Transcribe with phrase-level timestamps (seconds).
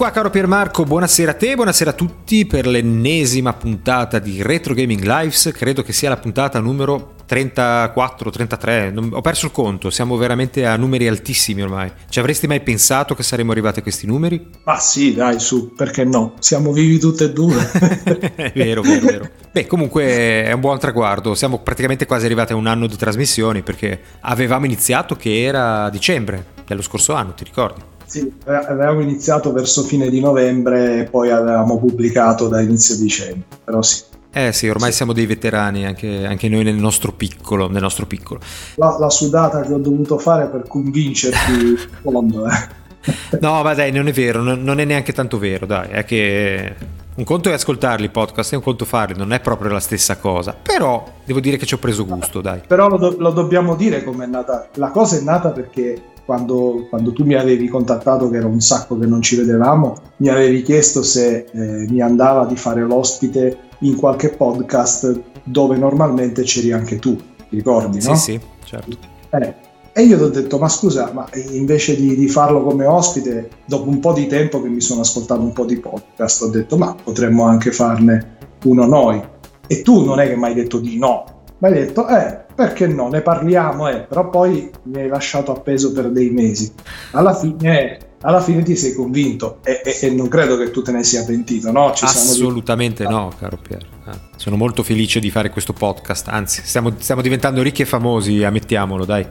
[0.00, 5.02] Qua caro Piermarco, buonasera a te, buonasera a tutti per l'ennesima puntata di Retro Gaming
[5.02, 10.16] Lives, credo che sia la puntata numero 34, 33, non, ho perso il conto, siamo
[10.16, 11.92] veramente a numeri altissimi ormai.
[12.08, 14.48] Ci avresti mai pensato che saremmo arrivati a questi numeri?
[14.64, 16.32] Ma sì, dai, su, perché no?
[16.38, 17.60] Siamo vivi tutti e due.
[18.36, 19.30] è vero, vero, vero.
[19.52, 23.60] Beh, comunque è un buon traguardo, siamo praticamente quasi arrivati a un anno di trasmissioni
[23.60, 27.89] perché avevamo iniziato che era dicembre dello scorso anno, ti ricordi?
[28.10, 33.80] Sì, avevamo iniziato verso fine di novembre e poi avevamo pubblicato da inizio dicembre, però
[33.82, 34.02] sì.
[34.32, 34.96] Eh sì, ormai sì.
[34.96, 37.68] siamo dei veterani anche, anche, noi nel nostro piccolo.
[37.68, 38.40] Nel nostro piccolo.
[38.74, 43.38] La, la, sudata che ho dovuto fare per convincerti fondo, eh.
[43.40, 46.74] No, ma dai, non è vero, non, non, è neanche tanto vero, dai, è che
[47.14, 50.18] un conto è ascoltarli i podcast e un conto farli, non è proprio la stessa
[50.18, 52.60] cosa, però devo dire che ci ho preso gusto, dai.
[52.66, 56.86] Però lo, do, lo dobbiamo dire come è nata, la cosa è nata perché quando,
[56.88, 60.62] quando, tu mi avevi contattato, che era un sacco che non ci vedevamo, mi avevi
[60.62, 67.00] chiesto se eh, mi andava di fare l'ospite in qualche podcast dove normalmente c'eri anche
[67.00, 68.14] tu, ti ricordi, no?
[68.14, 68.96] Sì, sì, certo.
[69.30, 69.54] Eh,
[69.92, 73.88] e io ti ho detto, ma scusa, ma invece di, di, farlo come ospite, dopo
[73.88, 76.94] un po' di tempo che mi sono ascoltato un po' di podcast, ho detto, ma
[76.94, 78.36] potremmo anche farne
[78.66, 79.20] uno noi.
[79.66, 81.24] E tu non è che mi hai detto di no,
[81.58, 85.92] mi hai detto, eh, perché no, ne parliamo, eh, però poi mi hai lasciato appeso
[85.92, 86.70] per dei mesi.
[87.12, 90.92] Alla fine, alla fine ti sei convinto e, e, e, non credo che tu te
[90.92, 91.94] ne sia pentito, no?
[91.94, 93.10] Ci Assolutamente di...
[93.10, 93.82] no, caro Pier.
[94.08, 98.44] Eh, sono molto felice di fare questo podcast, anzi, stiamo, stiamo diventando ricchi e famosi,
[98.44, 99.26] ammettiamolo, dai.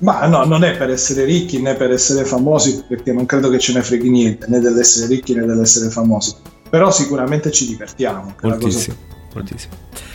[0.00, 3.58] Ma no, non è per essere ricchi né per essere famosi, perché non credo che
[3.58, 6.34] ce ne freghi niente, né dell'essere ricchi né dell'essere famosi.
[6.68, 8.34] Però sicuramente ci divertiamo.
[8.42, 8.94] Moltissimo,
[9.38, 9.74] moltissimo.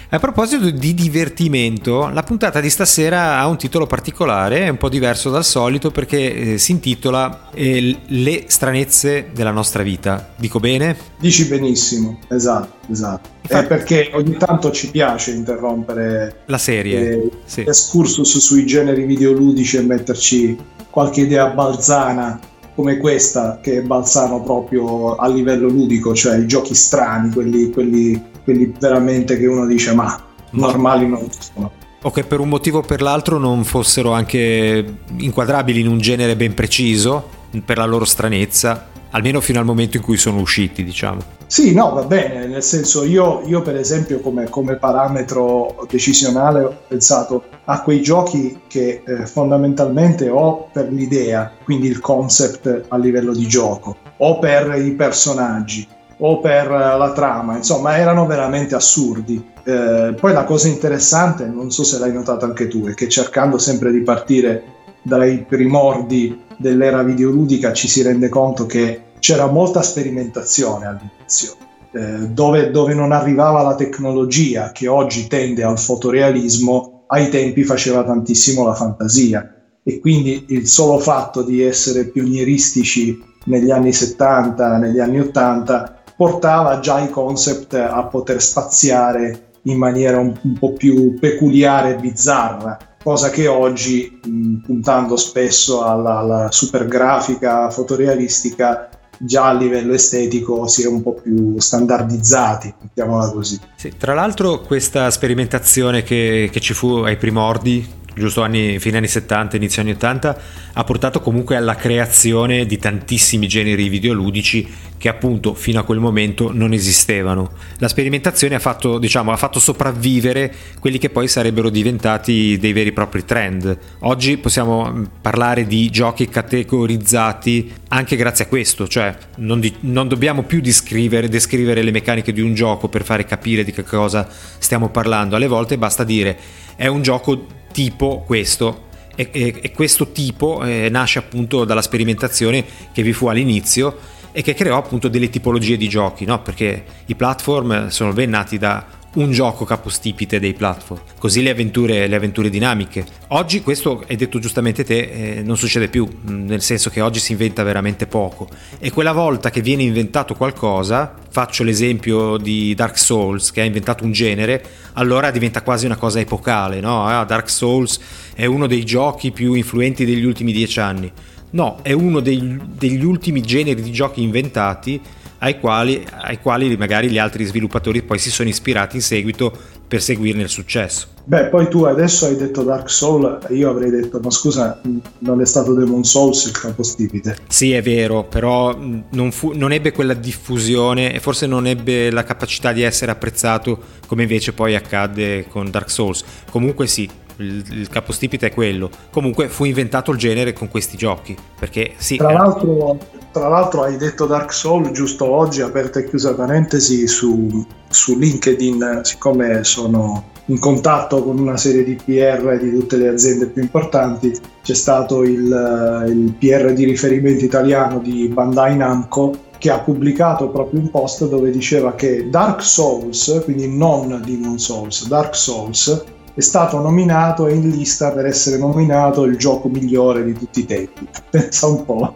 [0.09, 4.87] A proposito di divertimento, la puntata di stasera ha un titolo particolare, è un po'
[4.87, 10.33] diverso dal solito perché eh, si intitola eh, Le stranezze della nostra vita.
[10.35, 10.95] Dico bene?
[11.19, 13.29] Dici benissimo, esatto, esatto.
[13.41, 17.63] Infatti, è perché ogni tanto ci piace interrompere la serie, eh, sì.
[17.63, 20.55] l'escursus sui generi videoludici e metterci
[20.91, 22.39] qualche idea balzana
[22.75, 28.31] come questa che è balzano proprio a livello ludico, cioè i giochi strani, quelli, quelli
[28.43, 30.21] quelli veramente che uno dice ma
[30.51, 31.71] normali non sono.
[32.01, 36.35] O che per un motivo o per l'altro non fossero anche inquadrabili in un genere
[36.35, 41.21] ben preciso, per la loro stranezza, almeno fino al momento in cui sono usciti, diciamo.
[41.45, 46.77] Sì, no, va bene, nel senso io, io per esempio come, come, parametro decisionale ho
[46.87, 53.33] pensato a quei giochi che eh, fondamentalmente o per l'idea, quindi il concept a livello
[53.33, 55.87] di gioco, o per i personaggi,
[56.17, 59.51] o per la trama, insomma erano veramente assurdi.
[59.63, 63.57] Eh, poi la cosa interessante, non so se l'hai notato anche tu, è che cercando
[63.57, 64.63] sempre di partire
[65.01, 71.55] dai primordi dell'era videoludica ci si rende conto che c'era molta sperimentazione all'inizio,
[71.91, 78.03] eh, dove, dove non arrivava la tecnologia che oggi tende al fotorealismo, ai tempi faceva
[78.03, 79.53] tantissimo la fantasia
[79.83, 86.79] e quindi il solo fatto di essere pionieristici negli anni 70, negli anni 80 portava
[86.79, 92.77] già i concept a poter spaziare in maniera un, un po' più peculiare e bizzarra,
[93.01, 94.19] cosa che oggi,
[94.65, 101.13] puntando spesso alla, alla super grafica fotorealistica, già a livello estetico si è un po'
[101.13, 103.59] più standardizzati, mettiamola così.
[103.75, 109.07] Sì, tra l'altro questa sperimentazione che, che ci fu ai primordi giusto anni, fine anni
[109.07, 110.41] 70, inizio anni 80,
[110.73, 116.51] ha portato comunque alla creazione di tantissimi generi videoludici che appunto fino a quel momento
[116.53, 117.51] non esistevano.
[117.79, 122.89] La sperimentazione ha fatto, diciamo, ha fatto sopravvivere quelli che poi sarebbero diventati dei veri
[122.89, 123.77] e propri trend.
[123.99, 130.07] Oggi possiamo mm, parlare di giochi categorizzati anche grazie a questo, cioè non, di, non
[130.07, 134.25] dobbiamo più descrivere, descrivere le meccaniche di un gioco per fare capire di che cosa
[134.29, 136.37] stiamo parlando, alle volte basta dire
[136.75, 138.91] è un gioco tipo questo.
[139.15, 143.97] E, e, e questo tipo eh, nasce appunto dalla sperimentazione che vi fu all'inizio
[144.31, 146.41] e che creò appunto delle tipologie di giochi, no?
[146.41, 148.83] perché i platform sono ben nati da
[149.15, 153.05] un gioco capostipite dei platform, così le avventure, le avventure dinamiche.
[153.29, 157.33] Oggi questo, hai detto giustamente te, eh, non succede più, nel senso che oggi si
[157.33, 158.47] inventa veramente poco
[158.79, 164.03] e quella volta che viene inventato qualcosa, faccio l'esempio di Dark Souls che ha inventato
[164.03, 164.63] un genere,
[164.93, 167.05] allora diventa quasi una cosa epocale, no?
[167.05, 167.99] Ah, Dark Souls
[168.33, 171.11] è uno dei giochi più influenti degli ultimi dieci anni.
[171.51, 174.99] No, è uno dei, degli ultimi generi di giochi inventati
[175.43, 179.51] ai quali, ai quali magari gli altri sviluppatori poi si sono ispirati in seguito
[179.85, 181.07] per seguirne il successo.
[181.25, 184.81] Beh, poi tu adesso hai detto Dark Souls, io avrei detto, ma scusa,
[185.19, 187.37] non è stato Demon Souls il capostipite.
[187.47, 192.23] Sì, è vero, però non, fu, non, ebbe quella diffusione e forse non ebbe la
[192.23, 196.23] capacità di essere apprezzato come invece poi accadde con Dark Souls.
[196.49, 198.89] Comunque sì, il, il capostipite è quello.
[199.11, 202.17] Comunque fu inventato il genere con questi giochi, perché sì...
[202.17, 202.97] Tra l'altro,
[203.31, 209.01] tra l'altro hai detto Dark Souls giusto oggi, aperta e chiusa parentesi, su, su LinkedIn,
[209.03, 214.37] siccome sono in contatto con una serie di PR di tutte le aziende più importanti.
[214.61, 220.81] C'è stato il, il PR di riferimento italiano di Bandai Namco che ha pubblicato proprio
[220.81, 226.03] un post dove diceva che Dark Souls, quindi non Demon Souls, Dark Souls,
[226.35, 231.07] è stato nominato in lista per essere nominato il gioco migliore di tutti i tempi.
[231.29, 232.15] Pensa un po'.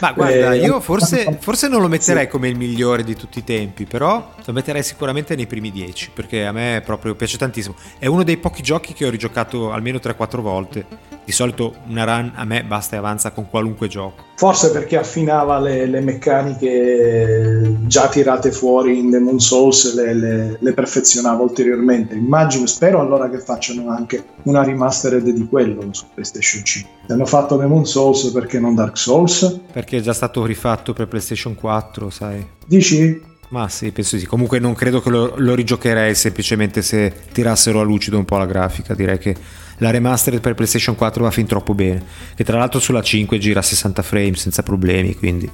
[0.00, 2.30] Ma guarda, eh, io forse, forse, non lo metterei sì.
[2.30, 6.46] come il migliore di tutti i tempi, però lo metterei sicuramente nei primi dieci, perché
[6.46, 7.74] a me proprio piace tantissimo.
[7.98, 10.86] È uno dei pochi giochi che ho rigiocato almeno 3-4 volte.
[11.24, 14.30] Di solito una run a me basta e avanza con qualunque gioco.
[14.34, 20.72] Forse perché affinava le, le meccaniche già tirate fuori in Demon Souls, le, le, le
[20.72, 22.14] perfezionava ulteriormente.
[22.14, 26.90] Immagino, spero allora che facciano anche una remastered di quello su PlayStation 5.
[27.06, 29.60] Se hanno fatto Demon Souls perché non Dark Souls?
[29.72, 32.44] Perché è già stato rifatto per PlayStation 4, sai.
[32.66, 33.30] Dici?
[33.52, 34.24] Ma sì, penso sì.
[34.24, 38.46] Comunque non credo che lo, lo rigiocherei semplicemente se tirassero a lucido un po' la
[38.46, 38.94] grafica.
[38.94, 39.36] Direi che
[39.82, 42.02] la remastered per PlayStation 4 va fin troppo bene.
[42.34, 45.50] Che tra l'altro sulla 5 gira a 60 frame senza problemi, quindi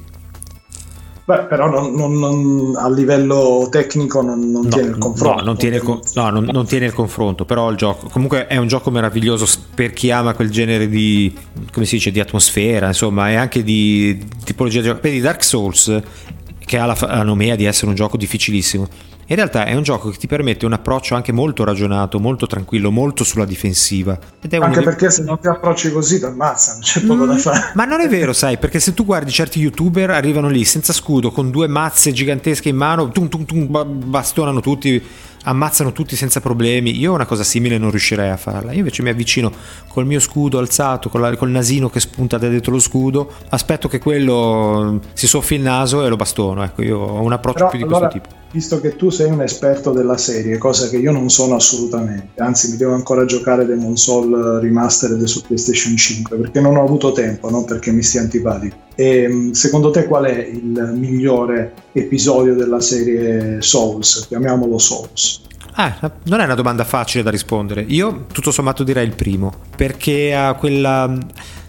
[1.28, 5.40] Beh, però non, non, non, a livello tecnico non, no, tiene il confronto.
[5.40, 8.66] No, non tiene il, no non, tiene il confronto, però il gioco comunque è un
[8.66, 11.36] gioco meraviglioso per chi ama quel genere di,
[11.70, 15.00] come si dice, di atmosfera, insomma, e anche di tipologia di gioco.
[15.02, 16.00] Vedi, Dark Souls,
[16.64, 18.88] che ha la, la nomea di essere un gioco difficilissimo,
[19.30, 22.90] in realtà è un gioco che ti permette un approccio anche molto ragionato, molto tranquillo,
[22.90, 24.19] molto sulla difensiva.
[24.58, 27.72] anche perché se non ti approcci così ti ammazza, non c'è poco mm, da fare.
[27.75, 31.30] Ma non è vero, sai, perché se tu guardi certi youtuber arrivano lì senza scudo,
[31.30, 33.69] con due mazze gigantesche in mano, tum tum tum,
[34.08, 35.02] bastonano tutti
[35.44, 36.98] ammazzano tutti senza problemi.
[36.98, 38.72] Io una cosa simile non riuscirei a farla.
[38.72, 39.50] Io invece mi avvicino
[39.88, 43.98] col mio scudo alzato, col, col nasino che spunta da dietro lo scudo, aspetto che
[43.98, 46.62] quello si soffi il naso e lo bastono.
[46.64, 48.36] Ecco, io ho un approccio Però, più di allora, questo tipo.
[48.50, 52.71] Visto che tu sei un esperto della serie, cosa che io non sono assolutamente, anzi
[52.71, 57.50] mi devo ancora giocare Demon Soul Remastered su PlayStation 5 perché non ho avuto tempo,
[57.50, 58.77] non perché mi stia antipatico.
[58.95, 64.27] E, ehm, secondo te qual è il migliore episodio della serie Souls?
[64.29, 65.43] Chiamiamolo Souls.
[65.81, 67.85] Ah, non è una domanda facile da rispondere.
[67.87, 71.17] Io tutto sommato direi il primo, perché ha, quella,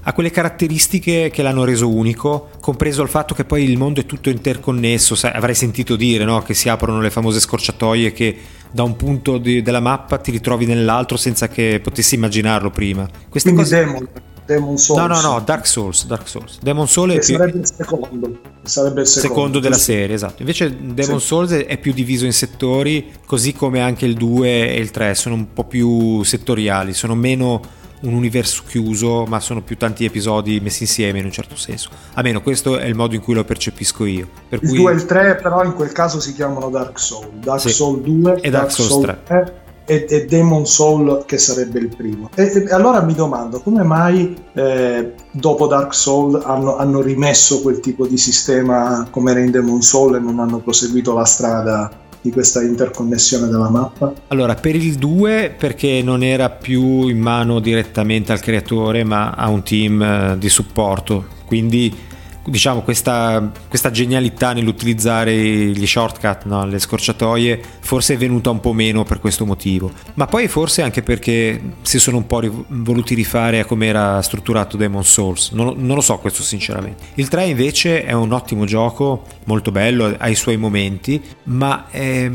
[0.10, 4.08] ha quelle caratteristiche che l'hanno reso unico, compreso il fatto che poi il mondo è
[4.08, 5.14] tutto interconnesso.
[5.14, 6.42] Sai, avrai sentito dire no?
[6.42, 8.38] che si aprono le famose scorciatoie che
[8.72, 13.08] da un punto di, della mappa ti ritrovi nell'altro senza che potessi immaginarlo prima.
[13.30, 13.86] Queste Quindi cose...
[13.86, 14.10] Demon.
[14.48, 15.00] Demon Souls.
[15.00, 16.58] No, no, no, Dark Souls, Dark Souls.
[16.60, 17.36] Demon Souls è più...
[17.36, 18.40] sarebbe il secondo.
[18.64, 20.42] Sarebbe il secondo, secondo della serie, esatto.
[20.42, 21.28] Invece Demon sì.
[21.28, 25.36] Souls è più diviso in settori, così come anche il 2 e il 3 sono
[25.36, 27.62] un po' più settoriali, sono meno
[28.02, 31.90] un universo chiuso, ma sono più tanti episodi messi insieme in un certo senso.
[32.14, 34.28] Almeno questo è il modo in cui lo percepisco io.
[34.48, 34.78] Per il cui...
[34.78, 37.28] 2 e il 3 però in quel caso si chiamano Dark Souls.
[37.42, 37.70] Dark sì.
[37.70, 39.20] Souls 2 e Dark, Dark Souls, Souls 3.
[39.26, 39.54] 3
[39.90, 42.30] e, e Demon Soul che sarebbe il primo.
[42.36, 47.80] E, e allora mi domando come mai eh, dopo Dark Soul hanno, hanno, rimesso quel
[47.80, 51.92] tipo di sistema come era in Demon Soul e non hanno proseguito la strada
[52.22, 54.14] di questa interconnessione della mappa?
[54.28, 59.48] Allora, per il 2 perché non era più in mano direttamente al creatore ma a
[59.50, 62.08] un team eh, di supporto, quindi
[62.50, 66.66] diciamo, questa, questa, genialità nell'utilizzare gli shortcut, no?
[66.66, 69.92] le scorciatoie, forse è venuta un po' meno per questo motivo.
[70.16, 74.78] Ma poi forse anche perché si sono un po' voluti rifare a come era strutturato
[74.78, 75.52] Demon Souls.
[75.52, 77.04] Non, non, lo so questo sinceramente.
[77.16, 82.30] Il 3 invece è un ottimo gioco, molto bello, ha i suoi momenti, ma è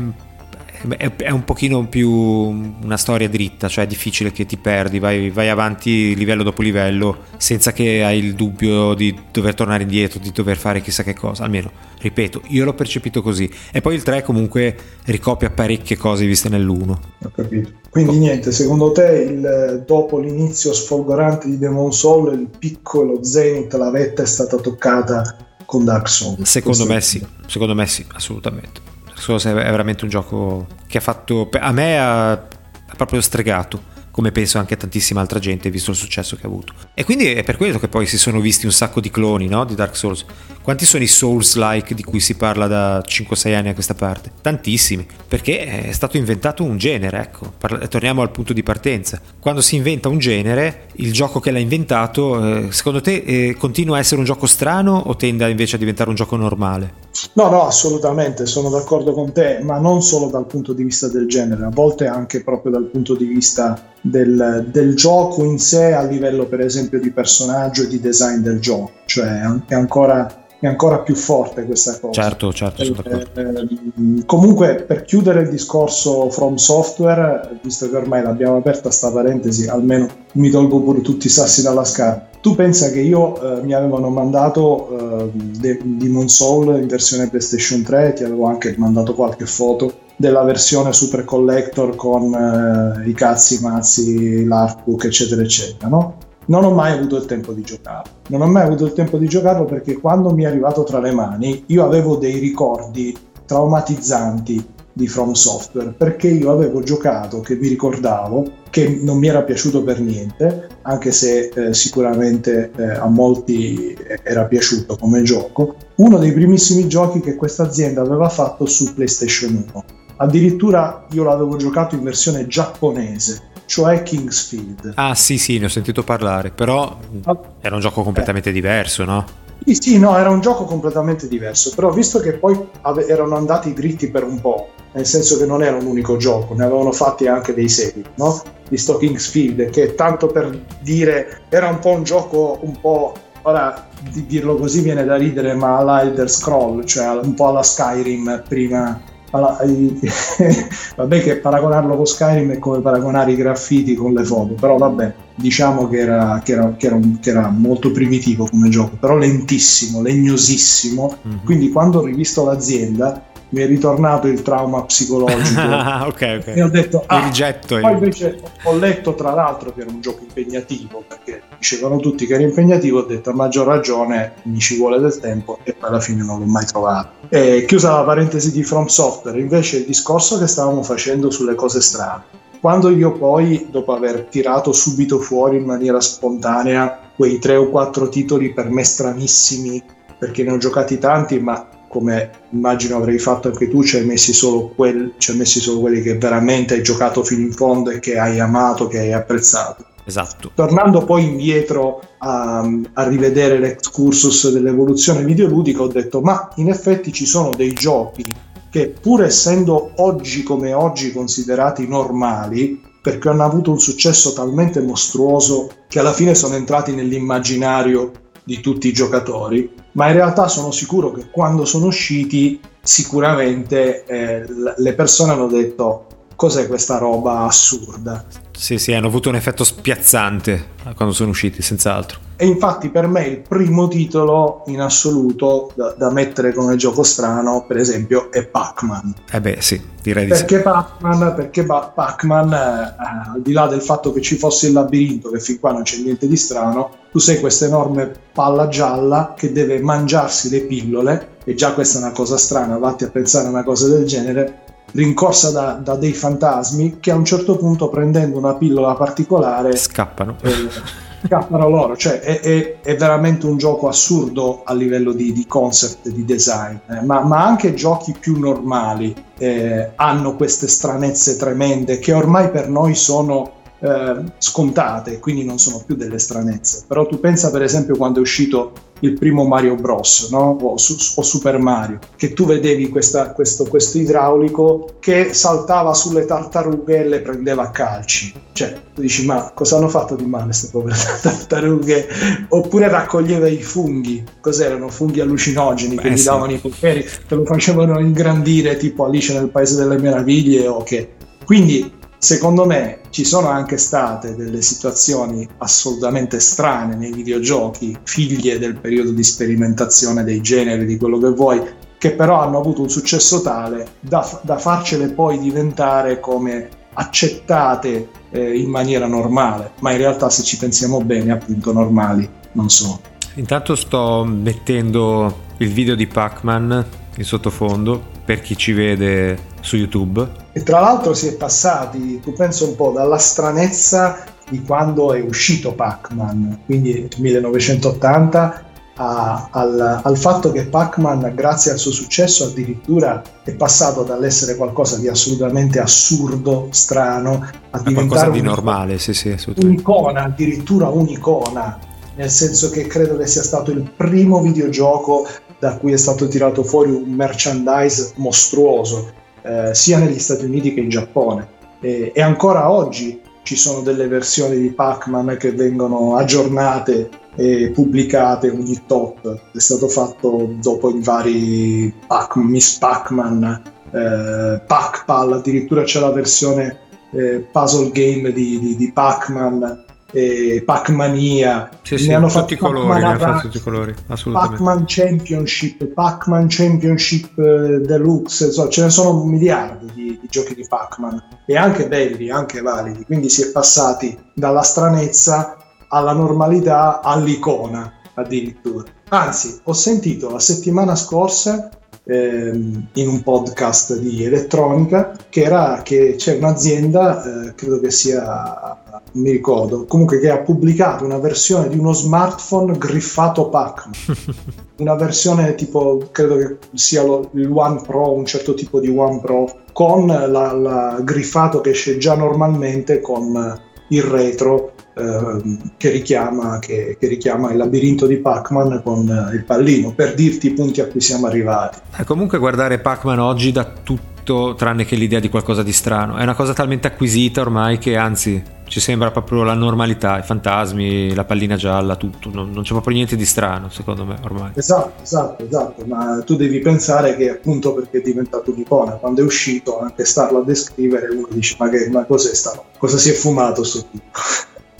[0.97, 5.49] è un pochino più una storia dritta, cioè è difficile che ti perdi, vai, vai,
[5.49, 10.57] avanti livello dopo livello senza che hai il dubbio di dover tornare indietro, di dover
[10.57, 13.49] fare chissà che cosa, almeno, ripeto, io l'ho percepito così.
[13.71, 14.75] E poi il 3 comunque
[15.05, 16.89] ricopia parecchie cose viste nell'1.
[16.89, 17.71] Ho capito.
[17.89, 23.23] Quindi niente, secondo te il, dopo l'inizio sfolgorante di Demon Soul, il picco e lo
[23.23, 26.41] zenith, la vetta è stata toccata con Dark Souls?
[26.41, 28.84] Secondo me sì, secondo me sì, assolutamente.
[29.15, 32.47] Souls è veramente un gioco che ha fatto a me ha
[32.95, 36.71] proprio stregato come penso anche a tantissima altra gente visto il successo che ha avuto.
[36.93, 39.65] E quindi è per quello che poi si sono visti un sacco di cloni no?
[39.65, 40.23] di Dark Souls.
[40.61, 44.31] Quanti sono i Souls-like di cui si parla da 5-6 anni a questa parte?
[44.39, 49.19] Tantissimi, perché è stato inventato un genere, ecco, Parla- torniamo al punto di partenza.
[49.37, 53.97] Quando si inventa un genere, il gioco che l'ha inventato, eh, secondo te eh, continua
[53.97, 56.93] a essere un gioco strano o tende invece a diventare un gioco normale?
[57.33, 61.27] No, no, assolutamente, sono d'accordo con te, ma non solo dal punto di vista del
[61.27, 66.03] genere, a volte anche proprio dal punto di vista del, del gioco in sé a
[66.03, 70.99] livello per esempio di personaggio e di design del gioco, cioè è ancora è ancora
[70.99, 72.21] più forte questa cosa.
[72.21, 78.23] Certo, certo, sono eh, eh, comunque, per chiudere il discorso From Software, visto che ormai
[78.23, 82.39] l'abbiamo aperta sta parentesi, almeno mi tolgo pure tutti i sassi dalla scarpa.
[82.39, 88.13] Tu pensa che io eh, mi avevano mandato eh, Demon Soul in versione PlayStation 3,
[88.13, 93.59] ti avevo anche mandato qualche foto della versione Super Collector con eh, i cazzi, i
[93.61, 96.17] mazzi, l'artbook, eccetera, eccetera, no?
[96.47, 98.11] non ho mai avuto il tempo di giocarlo.
[98.27, 101.11] Non ho mai avuto il tempo di giocarlo perché quando mi è arrivato tra le
[101.11, 107.67] mani io avevo dei ricordi traumatizzanti di From Software perché io avevo giocato che mi
[107.67, 113.93] ricordavo che non mi era piaciuto per niente anche se eh, sicuramente eh, a molti
[114.23, 119.65] era piaciuto come gioco uno dei primissimi giochi che questa azienda aveva fatto su PlayStation
[119.73, 119.83] 1
[120.17, 124.93] addirittura io l'avevo giocato in versione giapponese cioè Kingsfield.
[124.95, 127.39] Ah sì sì, ne ho sentito parlare, però ah.
[127.61, 128.53] era un gioco completamente eh.
[128.53, 129.25] diverso, no?
[129.65, 133.73] Sì, sì, no, era un gioco completamente diverso, però visto che poi ave- erano andati
[133.73, 137.25] dritti per un po', nel senso che non era un unico gioco, ne avevano fatti
[137.27, 138.39] anche dei seguiti, no?
[138.67, 143.87] Di sto Kingsfield, che tanto per dire era un po' un gioco un po', ora
[144.11, 148.43] di dirlo così viene da ridere, ma alla Elder Scroll, cioè un po' alla Skyrim
[148.47, 149.01] prima
[150.95, 155.13] vabbè che paragonarlo con Skyrim è come paragonare i graffiti con le foto, però vabbè,
[155.35, 159.17] diciamo che era, che era, che era, un, che era molto primitivo come gioco, però
[159.17, 161.37] lentissimo, legnosissimo, mm-hmm.
[161.43, 165.43] quindi quando ho rivisto l'azienda mi è ritornato il trauma psicologico.
[166.05, 166.47] Ok ok.
[166.47, 170.23] E ho detto ah, rigetto poi invece ho letto tra l'altro che era un gioco
[170.23, 174.99] impegnativo perché dicevano tutti che era impegnativo ho detto a maggior ragione mi ci vuole
[174.99, 177.27] del tempo e poi alla fine non l'ho mai trovato.
[177.29, 181.81] E chiusa la parentesi di From Software invece il discorso che stavamo facendo sulle cose
[181.81, 182.23] strane.
[182.59, 188.09] Quando io poi dopo aver tirato subito fuori in maniera spontanea quei tre o quattro
[188.09, 189.81] titoli per me stranissimi
[190.17, 194.33] perché ne ho giocati tanti ma come immagino avrei fatto anche tu, ci hai messi
[194.33, 197.99] solo, quel, ci hai messi solo quelli che veramente hai giocato fino in fondo e
[197.99, 199.85] che hai amato, che hai apprezzato.
[200.03, 200.51] Esatto.
[200.53, 207.25] Tornando poi indietro a, a, rivedere l'excursus dell'evoluzione videoludica, ho detto: ma in effetti ci
[207.25, 208.25] sono dei giochi
[208.69, 215.69] che, pur essendo oggi come oggi considerati normali, perché hanno avuto un successo talmente mostruoso
[215.87, 218.11] che alla fine sono entrati nell'immaginario
[218.43, 224.45] di tutti i giocatori, ma in realtà sono sicuro che quando sono usciti sicuramente eh,
[224.77, 228.23] le persone hanno detto cos'è questa roba assurda.
[228.55, 232.19] Sì, sì, hanno avuto un effetto spiazzante quando sono usciti, senz'altro.
[232.37, 237.65] E infatti per me il primo titolo in assoluto da, da mettere come gioco strano,
[237.65, 239.13] per esempio, è Pac-Man.
[239.31, 240.63] Eh beh, sì, direi di perché sì.
[240.63, 242.95] Pac-Man, perché Pac-Man, eh,
[243.35, 245.97] al di là del fatto che ci fosse il labirinto, che fin qua non c'è
[245.97, 251.53] niente di strano, tu sei questa enorme palla gialla che deve mangiarsi le pillole, e
[251.53, 255.51] già questa è una cosa strana, vatti a pensare a una cosa del genere, rincorsa
[255.51, 260.37] da, da, dei fantasmi che a un certo punto prendendo una pillola particolare scappano.
[260.41, 265.45] Eh, scappano loro, cioè è, è, è, veramente un gioco assurdo a livello di, di
[265.47, 271.99] concept, di design, eh, ma, ma, anche giochi più normali eh, hanno queste stranezze tremende
[271.99, 276.83] che ormai per noi sono eh, scontate, quindi non sono più delle stranezze.
[276.87, 280.57] Però tu pensa per esempio quando è uscito il primo Mario Bros, no?
[280.61, 286.25] o, su, o, Super Mario, che tu vedevi questa, questo, questo, idraulico che saltava sulle
[286.25, 288.33] tartarughe e le prendeva a calci.
[288.53, 292.07] Cioè, tu dici, ma cosa hanno fatto di male queste povere tartarughe?
[292.49, 294.87] Oppure raccoglieva i funghi, cos'erano?
[294.87, 296.25] Funghi allucinogeni Beh, che gli sì.
[296.25, 301.13] davano i poteri, te lo facevano ingrandire tipo Alice nel Paese delle Meraviglie o che...
[301.45, 301.94] Quindi
[302.25, 309.11] Secondo me ci sono anche state delle situazioni assolutamente strane nei videogiochi, figlie del periodo
[309.11, 311.61] di sperimentazione dei generi, di quello che vuoi,
[311.99, 318.57] che però hanno avuto un successo tale da, da farcele poi diventare come accettate eh,
[318.57, 323.01] in maniera normale, ma in realtà se ci pensiamo bene appunto normali non sono.
[323.35, 326.85] Intanto sto mettendo il video di Pac-Man
[327.17, 330.27] in sottofondo per chi ci vede su YouTube.
[330.51, 335.21] E tra l'altro si è passati, tu penso un po', dalla stranezza di quando è
[335.21, 338.63] uscito Pac-Man, quindi 1980,
[338.97, 344.97] a, al, al, fatto che Pac-Man, grazie al suo successo, addirittura è passato dall'essere qualcosa
[344.97, 351.79] di assolutamente assurdo, strano, a diventare di normale, sì, sì, un'icona, addirittura un'icona,
[352.15, 355.27] nel senso che credo che sia stato il primo videogioco
[355.59, 360.81] da cui è stato tirato fuori un merchandise mostruoso, eh, sia negli Stati Uniti che
[360.81, 361.47] in Giappone.
[361.79, 368.49] E, e ancora oggi ci sono delle versioni di Pac-Man che vengono aggiornate e pubblicate
[368.49, 369.51] ogni top.
[369.53, 376.79] È stato fatto dopo i vari Pac- Miss Pac-Man, eh, Pac-Pal, addirittura c'è la versione
[377.11, 379.84] eh, puzzle game di, di, di Pac-Man
[380.15, 384.55] eh, Pac-Mania, sì, sì, hanno colori, ne hanno fatto tutti i colori, assolutamente.
[384.55, 390.65] Pac-Man Championship, Pac-Man Championship eh, Deluxe, so, ce ne sono miliardi di, di, giochi di
[390.65, 395.57] Pac-Man e anche belli, anche validi, quindi si è passati dalla stranezza
[395.89, 398.85] alla normalità all'icona addirittura.
[399.09, 401.69] Anzi, ho sentito la settimana scorsa
[402.05, 408.83] ehm, in un podcast di elettronica che era che c'è un'azienda, eh, credo che sia
[409.15, 413.93] non mi ricordo, comunque che ha pubblicato una versione di uno smartphone griffato Pac-Man.
[414.77, 419.21] una versione tipo, credo che sia lo, il One Pro, un certo tipo di One
[419.21, 426.95] Pro, con la, la griffato che esce già normalmente con il retro che, richiama, che,
[426.97, 431.01] che, richiama, il labirinto di Pac-Man con il pallino, per dirti i punti a cui
[431.01, 431.79] siamo arrivati.
[431.97, 436.23] Eh, comunque guardare Pac-Man oggi da tutto tranne che l'idea di qualcosa di strano, è
[436.23, 441.23] una cosa talmente acquisita ormai che anzi ci sembra proprio la normalità, i fantasmi, la
[441.23, 444.51] pallina gialla, tutto, non, non, c'è proprio niente di strano secondo me ormai.
[444.55, 449.23] Esatto, esatto, esatto, ma tu devi pensare che appunto perché è diventato un'icona, quando è
[449.23, 452.65] uscito anche starlo a descrivere uno dice ma, che, ma cos'è stato?
[452.77, 454.05] Cosa si è fumato sto tipo?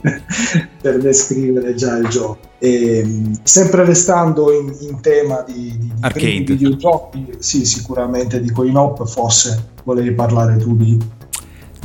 [0.81, 2.39] per descrivere già il gioco.
[2.59, 9.05] E, sempre restando in, in tema di, di, di videogiochi, sì, sicuramente di coin op,
[9.07, 10.97] forse volevi parlare tu di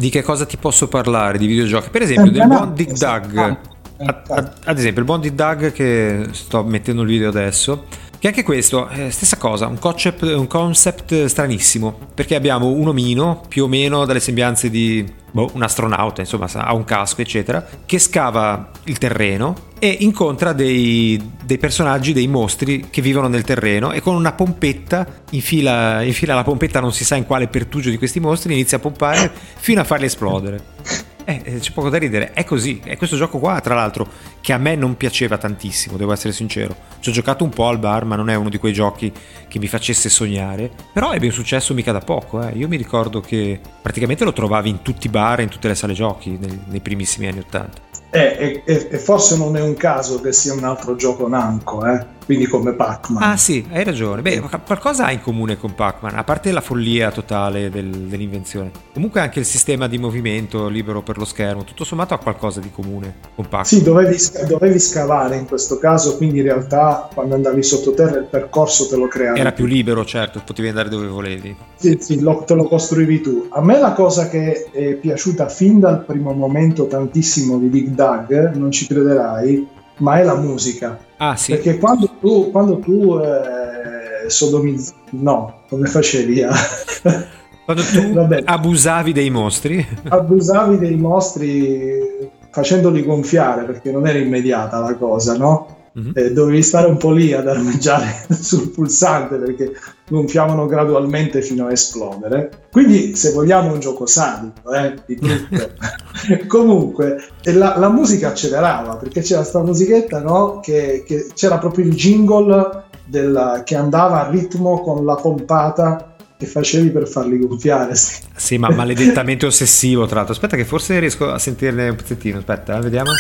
[0.01, 1.91] di che cosa ti posso parlare di videogiochi?
[1.91, 3.57] Per esempio, del buon Dig Dug.
[3.99, 7.85] Ad, esempio, il buon Dig Dug che sto mettendo il video adesso.
[8.21, 11.99] Che anche questo, eh, stessa cosa, un concept, un concept stranissimo.
[12.13, 16.75] Perché abbiamo un omino, più o meno dalle sembianze di boh, un astronauta, insomma, ha
[16.75, 23.01] un casco, eccetera, che scava il terreno e incontra dei, dei, personaggi, dei mostri che
[23.01, 27.25] vivono nel terreno e con una pompetta infila, infila la pompetta non si sa in
[27.25, 31.09] quale pertugio di questi mostri, inizia a pompare fino a farli esplodere.
[31.31, 32.81] Eh, eh, c'è poco da ridere, è così.
[32.83, 34.09] È questo gioco qua, tra l'altro,
[34.41, 36.75] che a me non piaceva tantissimo, devo essere sincero.
[36.99, 39.13] Ci ho giocato un po' al bar, ma non è uno di quei giochi
[39.47, 40.71] che mi facesse sognare.
[40.93, 42.43] Però ebbe un successo mica da poco.
[42.43, 42.57] Eh.
[42.57, 45.93] Io mi ricordo che praticamente lo trovavi in tutti i bar, in tutte le sale
[45.93, 47.90] giochi nei, nei primissimi anni Ottanta.
[48.11, 52.19] Eh, e, e, forse non è un caso che sia un altro gioco Namco, eh?
[52.31, 53.21] quindi come Pac-Man.
[53.21, 54.23] Ah sì, hai ragione.
[54.23, 58.71] Beh, qualcosa ha in comune con Pac-Man, a parte la follia totale del, dell'invenzione.
[58.93, 62.71] Comunque anche il sistema di movimento libero per lo schermo, tutto sommato ha qualcosa di
[62.71, 63.65] comune con Pac-Man.
[63.65, 68.87] Sì, dovevi, dovevi scavare in questo caso, quindi in realtà quando andavi sottoterra il percorso
[68.87, 69.41] te lo creavi.
[69.41, 71.57] Era più libero, certo, potevi andare dove volevi.
[71.75, 73.49] Sì, sì, lo, te lo costruivi tu.
[73.51, 78.55] A me la cosa che è piaciuta fin dal primo momento tantissimo di Big Doug,
[78.55, 79.67] non ci crederai,
[79.99, 80.99] ma è la musica.
[81.19, 81.53] Ah, sì.
[81.53, 86.51] Perché quando tu, quando tu eh, sodomizzi, no, come facevi a...
[87.63, 88.43] Quando tu Vabbè.
[88.45, 89.87] abusavi dei mostri?
[90.09, 95.77] Abusavi dei mostri facendoli gonfiare perché non era immediata la cosa, no?
[95.99, 96.13] Mm-hmm.
[96.15, 99.73] Eh, dovevi stare un po' lì ad armeggiare sul pulsante perché
[100.09, 102.67] gonfiavano gradualmente fino a esplodere.
[102.71, 105.71] Quindi, se vogliamo, un gioco sadico, eh, di brutto.
[106.47, 110.61] Comunque, la, la, musica accelerava perché c'era questa musichetta, no?
[110.61, 116.47] Che, che c'era proprio il jingle della, che andava a ritmo con la pompata che
[116.47, 117.95] facevi per farli gonfiare.
[117.95, 120.33] Sì, ma maledettamente ossessivo, tra l'altro.
[120.33, 122.39] Aspetta, che forse riesco a sentirne un pezzettino.
[122.39, 123.11] Aspetta, eh, vediamo.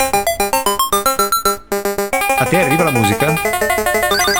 [2.40, 3.34] A te arriva la musica?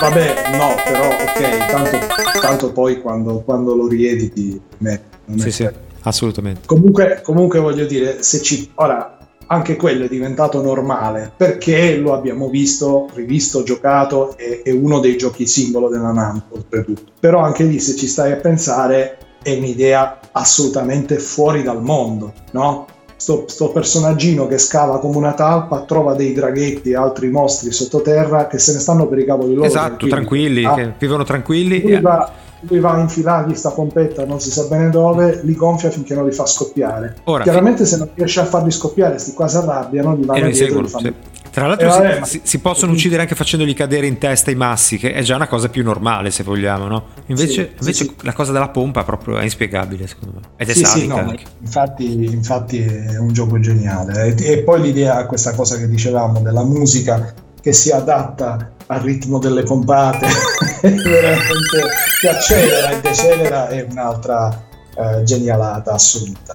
[0.01, 1.99] Vabbè, no, però ok, tanto,
[2.41, 5.03] tanto poi quando, quando, lo riediti me.
[5.37, 5.69] Sì, sì,
[6.01, 6.63] assolutamente.
[6.65, 8.71] Comunque, comunque voglio dire, se ci...
[8.77, 14.99] Ora, anche quello è diventato normale perché lo abbiamo visto, rivisto, giocato, è, è uno
[15.01, 17.13] dei giochi simbolo della Namco oltretutto.
[17.21, 22.87] Però anche lì se ci stai a pensare è un'idea assolutamente fuori dal mondo, no?
[23.20, 28.46] Sto, sto, personaggino che scava come una talpa, trova dei draghetti e altri mostri sottoterra
[28.46, 29.66] che se ne stanno per i cavoli loro.
[29.66, 31.83] Esatto, tranquilli, ah, che vivono tranquilli.
[31.83, 35.90] Lui va, lui va a infilargli sta pompetta non si sa bene dove, li gonfia
[35.90, 37.16] finché non li fa scoppiare.
[37.24, 40.87] Ora, Chiaramente se non riesce a farli scoppiare, sti qua si arrabbiano, gli vanno dietro
[40.87, 41.14] seguono, sì.
[41.51, 45.13] Tra l'altro eh, si, si, possono uccidere anche facendogli cadere in testa i massi, che
[45.13, 47.07] è già una cosa più normale se vogliamo, no?
[47.27, 50.49] Invece, sì, invece sì, la cosa della pompa proprio è inspiegabile secondo me.
[50.57, 54.35] Ed è sì, sadica no, infatti, infatti, è un gioco geniale.
[54.37, 59.39] E, e poi l'idea, questa cosa che dicevamo, della musica che si adatta al ritmo
[59.39, 60.27] delle pompate,
[60.83, 61.89] veramente
[62.21, 66.55] che accelera e decelera è un'altra eh, genialata assoluta.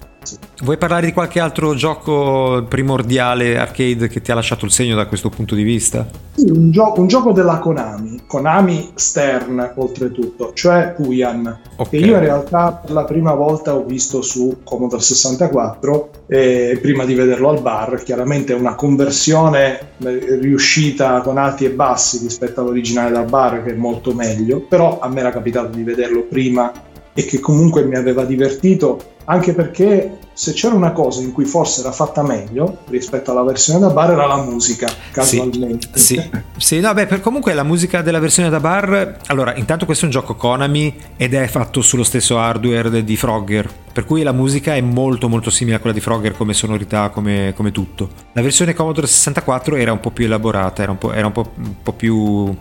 [0.62, 5.06] Vuoi parlare di qualche altro gioco primordiale arcade che ti ha lasciato il segno da
[5.06, 6.06] questo punto di vista?
[6.34, 12.00] Sì, un, gio- un gioco della Konami, Konami Stern oltretutto, cioè Puyan, okay.
[12.00, 17.04] che io in realtà per la prima volta ho visto su Commodore 64 e prima
[17.04, 22.60] di vederlo al bar, chiaramente è una conversione eh, riuscita con alti e bassi rispetto
[22.60, 26.72] all'originale da bar che è molto meglio, però a me era capitato di vederlo prima
[27.18, 31.80] e che comunque mi aveva divertito anche perché se c'era una cosa in cui forse
[31.80, 35.88] era fatta meglio rispetto alla versione da bar era la musica, casualmente.
[35.94, 39.86] Sì, sì, sì no, beh, per comunque la musica della versione da bar, allora intanto
[39.86, 44.22] questo è un gioco Konami ed è fatto sullo stesso hardware di Frogger, per cui
[44.22, 48.10] la musica è molto molto simile a quella di Frogger come sonorità, come, come tutto.
[48.32, 51.50] La versione Commodore 64 era un po' più elaborata, era un po', era un po',
[51.56, 52.54] un po più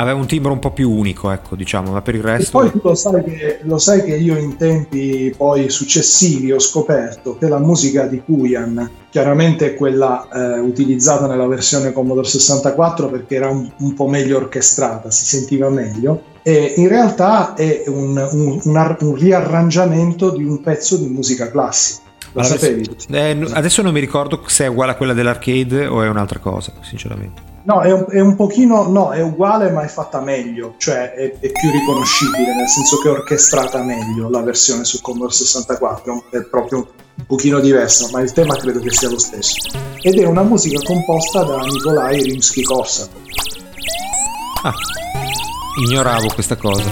[0.00, 2.62] aveva un timbro un po' più unico, ecco, diciamo, ma per il resto...
[2.62, 6.58] E poi tu lo sai, che, lo sai che io in tempi poi successivi ho
[6.58, 13.10] scoperto che la musica di Puyan, chiaramente è quella eh, utilizzata nella versione Commodore 64
[13.10, 18.16] perché era un, un, po' meglio orchestrata, si sentiva meglio, e in realtà è un,
[18.16, 22.08] un, un riarrangiamento di un pezzo di musica classica.
[22.32, 22.88] Lo sapevi?
[23.10, 26.72] Eh, adesso non mi ricordo se è uguale a quella dell'arcade o è un'altra cosa,
[26.80, 27.49] sinceramente.
[27.62, 31.38] No, è un, è un, pochino, no, è uguale ma è fatta meglio, cioè è,
[31.38, 36.42] è, più riconoscibile, nel senso che è orchestrata meglio la versione su Commodore 64, è
[36.44, 39.56] proprio un pochino diversa, ma il tema credo che sia lo stesso.
[40.00, 43.28] Ed è una musica composta da Nikolai Rimsky-Korsakov.
[44.62, 44.74] Ah,
[45.84, 46.90] ignoravo questa cosa.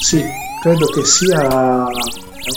[0.00, 0.24] Sì,
[0.60, 1.86] credo che sia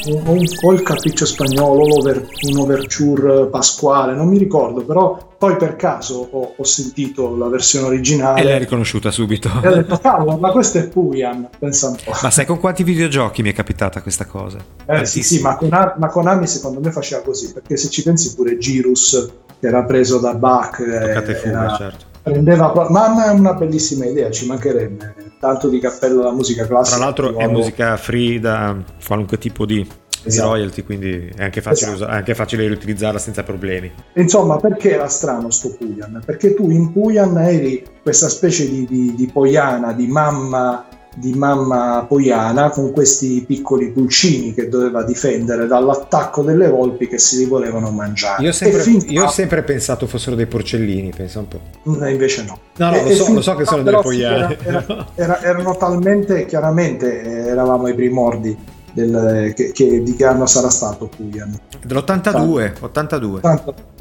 [0.05, 5.75] un, o il capriccio spagnolo o un overture pasquale, non mi ricordo, però poi per
[5.75, 8.41] caso ho, ho sentito la versione originale.
[8.41, 9.49] E l'hai riconosciuta subito.
[9.61, 12.13] E ho detto, cavolo, ma questo è Puyan, pensa un po'.
[12.21, 14.57] Ma sai con quanti videogiochi mi è capitata questa cosa?
[14.85, 18.33] Eh sì, sì, ma, con, ma Konami secondo me faceva così, perché se ci pensi
[18.33, 22.13] pure Girus, che era preso da Bach, eh, fuga, certo.
[22.31, 26.97] Prendeva, ma è una bellissima idea, ci mancherebbe tanto di cappello alla musica classica.
[26.97, 29.87] Tra l'altro è musica free da qualunque tipo di
[30.23, 30.49] esatto.
[30.49, 32.11] royalty, quindi è anche facile, esatto.
[32.11, 33.91] è anche facile riutilizzarla senza problemi.
[34.13, 36.21] Insomma, perché era strano sto Puyan?
[36.25, 42.05] Perché tu in Puyan eri questa specie di, di, di poiana, di mamma di mamma
[42.07, 47.89] poiana con questi piccoli pulcini che doveva difendere dall'attacco delle volpi che si li volevano
[47.89, 48.43] mangiare.
[48.43, 51.59] Io sempre, io ho sempre pensato fossero dei porcellini, pensa un po'.
[51.83, 52.59] No, invece no.
[52.77, 54.57] No, no, lo so, lo so, che sono delle poiane.
[54.61, 60.45] Era, era, era, erano talmente, chiaramente eravamo ai primordi del, che, che, di che anno
[60.45, 61.59] sarà stato Puyan?
[61.83, 63.41] Dell'82, 82.
[63.41, 63.41] 82.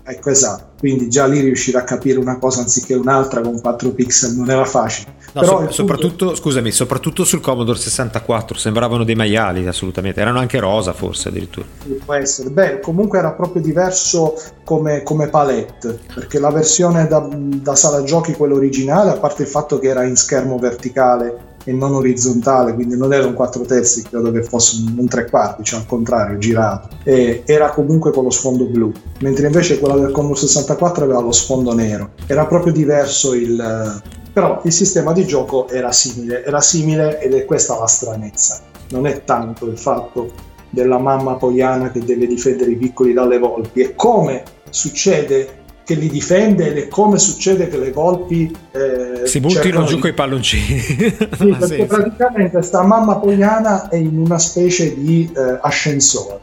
[0.07, 0.72] Ecco, esatto.
[0.79, 4.64] Quindi già lì riuscire a capire una cosa anziché un'altra con 4 pixel non era
[4.64, 5.14] facile.
[5.35, 6.40] No, Però so, soprattutto, punto...
[6.40, 11.66] scusami, soprattutto sul Commodore 64 sembravano dei maiali assolutamente, erano anche rosa forse addirittura.
[12.05, 12.51] Può essere.
[12.51, 18.35] Beh, comunque era proprio diverso come, come palette, perché la versione da, da sala giochi,
[18.35, 22.97] quella originale, a parte il fatto che era in schermo verticale e non orizzontale, quindi
[22.97, 26.90] non era un 4 terzi, credo che fosse un 3 quarti, cioè al contrario, girato.
[27.03, 31.33] E era comunque con lo sfondo blu, mentre invece quella del Commodore 64 aveva lo
[31.33, 32.11] sfondo nero.
[32.27, 34.03] Era proprio diverso il...
[34.35, 38.61] però il sistema di gioco era simile, era simile ed è questa la stranezza.
[38.90, 40.33] Non è tanto il fatto
[40.70, 46.09] della mamma poiana che deve difendere i piccoli dalle volpi, è come succede che li
[46.09, 50.01] difende ed è come succede che le volpi eh, si buttino giù di...
[50.01, 50.81] con i palloncini.
[50.81, 51.14] sì,
[51.57, 56.40] perché praticamente sta mamma poiana è in una specie di eh, ascensore,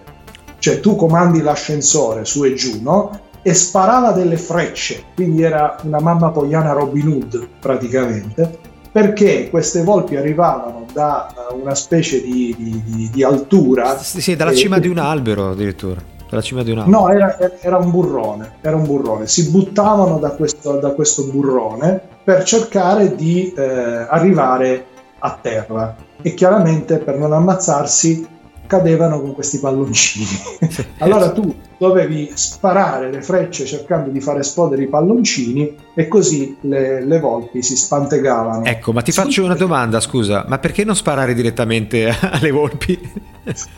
[0.59, 3.29] cioè tu comandi l'ascensore su e giù, no?
[3.43, 8.59] E sparava delle frecce, quindi era una mamma poiana Robin Hood praticamente,
[8.91, 13.97] perché queste volpi arrivavano da una specie di, di, di altura.
[13.97, 16.99] Sì, sì dalla cima di un albero addirittura dalla cima di un albero?
[16.99, 19.27] No, era, era, un burrone, era un burrone.
[19.27, 24.85] Si buttavano da questo, da questo burrone per cercare di eh, arrivare
[25.19, 28.27] a terra e chiaramente per non ammazzarsi
[28.65, 30.25] cadevano con questi palloncini.
[30.99, 37.03] allora tu dovevi sparare le frecce cercando di far esplodere i palloncini e così le,
[37.03, 38.65] le volpi si spantegavano.
[38.65, 42.99] Ecco, ma ti faccio una domanda, scusa, ma perché non sparare direttamente alle volpi?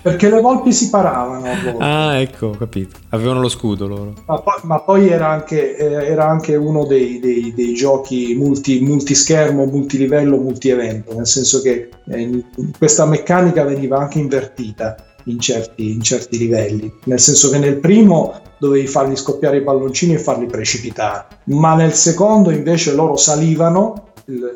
[0.01, 1.77] Perché le volpi si paravano a volte.
[1.79, 2.99] Ah, ecco, ho capito.
[3.11, 4.13] Avevano lo scudo loro.
[4.25, 8.81] Ma poi, ma poi era, anche, eh, era, anche, uno dei, dei, dei giochi multi,
[8.81, 12.43] multischermo, multilivello, multievento, nel senso che eh,
[12.77, 18.41] questa meccanica veniva anche invertita in certi, in certi livelli, nel senso che nel primo
[18.59, 24.12] dovevi farli scoppiare i palloncini e farli precipitare, ma nel secondo invece loro salivano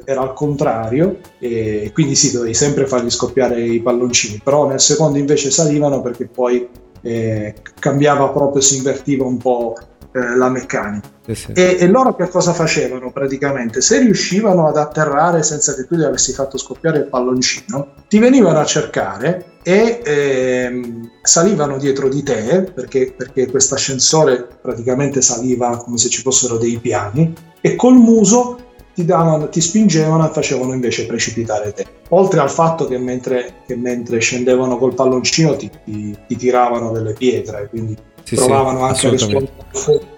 [0.06, 5.18] era al contrario e quindi sì dovevi sempre fargli scoppiare i palloncini però nel secondo
[5.18, 6.66] invece salivano perché poi
[7.02, 9.76] eh, cambiava proprio si invertiva un po'
[10.12, 11.08] eh, la meccanica.
[11.26, 11.52] Sì, sì.
[11.52, 13.82] E, e, loro che cosa facevano praticamente?
[13.82, 18.60] Se riuscivano ad atterrare senza che tu gli avessi fatto scoppiare il palloncino ti venivano
[18.60, 25.98] a cercare e ehm, salivano dietro di te perché, perché questo ascensore praticamente saliva come
[25.98, 28.60] se ci fossero dei piani e col muso
[28.94, 31.86] ti, davano, ti spingevano e facevano invece precipitare te.
[32.12, 37.12] Oltre al fatto che mentre, che mentre scendevano col palloncino ti, ti, ti, tiravano delle
[37.12, 39.52] pietre, quindi sì, provavano sì, anche a rispondere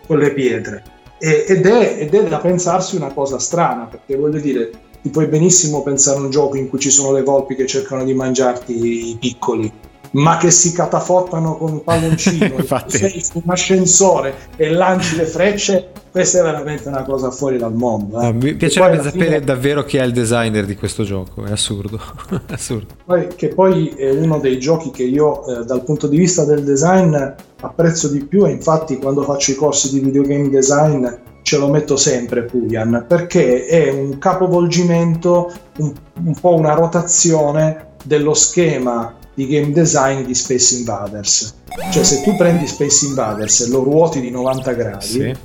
[0.05, 0.83] con le pietre.
[1.17, 4.69] E, ed, è, ed è da pensarsi una cosa strana, perché voglio dire,
[5.01, 8.03] ti puoi benissimo pensare a un gioco in cui ci sono le volpi che cercano
[8.03, 9.71] di mangiarti i piccoli,
[10.12, 12.55] ma che si catafottano con un palloncino,
[12.88, 17.73] sei su un ascensore e lanci le frecce, questa è veramente una cosa fuori dal
[17.73, 18.19] mondo.
[18.19, 18.23] Eh.
[18.23, 19.39] No, mi piacerebbe sapere fine...
[19.41, 21.99] davvero chi è il designer di questo gioco, è assurdo.
[22.49, 22.95] assurdo.
[23.05, 26.63] Poi, che poi è uno dei giochi che io eh, dal punto di vista del
[26.63, 27.15] design
[27.62, 31.07] apprezzo di più e infatti quando faccio i corsi di videogame design
[31.41, 38.34] ce lo metto sempre Puyan perché è un capovolgimento, un, un po' una rotazione dello
[38.34, 41.56] schema di game design di Space Invaders.
[41.91, 45.36] Cioè se tu prendi Space Invaders e lo ruoti di 90 gradi, sì.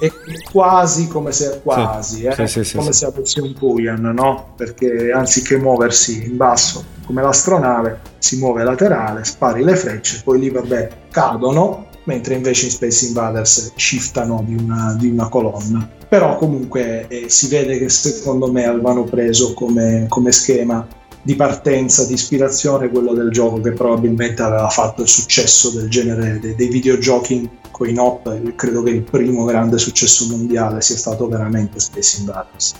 [0.00, 0.12] è
[0.50, 2.24] quasi come se, quasi, sì.
[2.24, 4.52] Eh, sì, come se avessi un Puyan, no?
[4.56, 10.50] Perché anziché muoversi in basso come l'astronave, si muove laterale, spari le frecce, poi lì
[10.50, 15.88] vabbè cadono, mentre invece in Space Invaders shiftano di una, di una colonna.
[16.08, 20.86] Però comunque eh, si vede che secondo me avevano preso come, come schema
[21.22, 26.38] di partenza, di ispirazione, quello del gioco che probabilmente aveva fatto il successo del genere
[26.40, 28.54] dei, dei videogiochi con i NOP.
[28.56, 32.74] Credo che il primo grande successo mondiale sia stato veramente Space Invaders.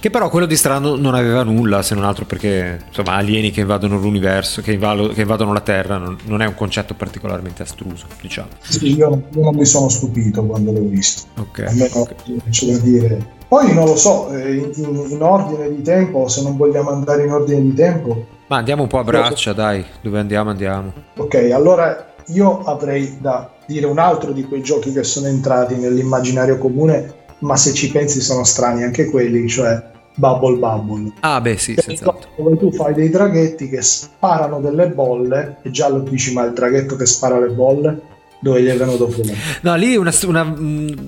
[0.00, 3.60] Che però quello di strano non aveva nulla, se non altro perché insomma alieni che
[3.60, 8.06] invadono l'universo, che, invalo, che invadono la Terra, non, non, è un concetto particolarmente astruso,
[8.20, 8.48] diciamo.
[8.60, 11.26] Sì, io, io non mi sono stupito quando l'ho visto.
[11.36, 11.64] Ok.
[11.66, 12.40] Almeno okay.
[12.48, 14.70] c'è da dire poi non lo so, eh, in,
[15.08, 18.24] in, ordine di tempo, se non vogliamo andare in ordine di tempo.
[18.46, 20.92] Ma andiamo un po' a braccia, dai, dove andiamo andiamo.
[21.16, 26.58] Ok, allora io avrei da dire un altro di quei giochi che sono entrati nell'immaginario
[26.58, 31.12] comune, ma se ci pensi sono strani anche quelli, cioè Bubble Bubble.
[31.20, 31.74] Ah beh sì.
[32.36, 36.52] Dove tu fai dei draghetti che sparano delle bolle, e già lo dici ma il
[36.52, 38.00] draghetto che spara le bolle,
[38.40, 39.36] dove gli è venuto fuori.
[39.62, 40.54] No, lì una, una,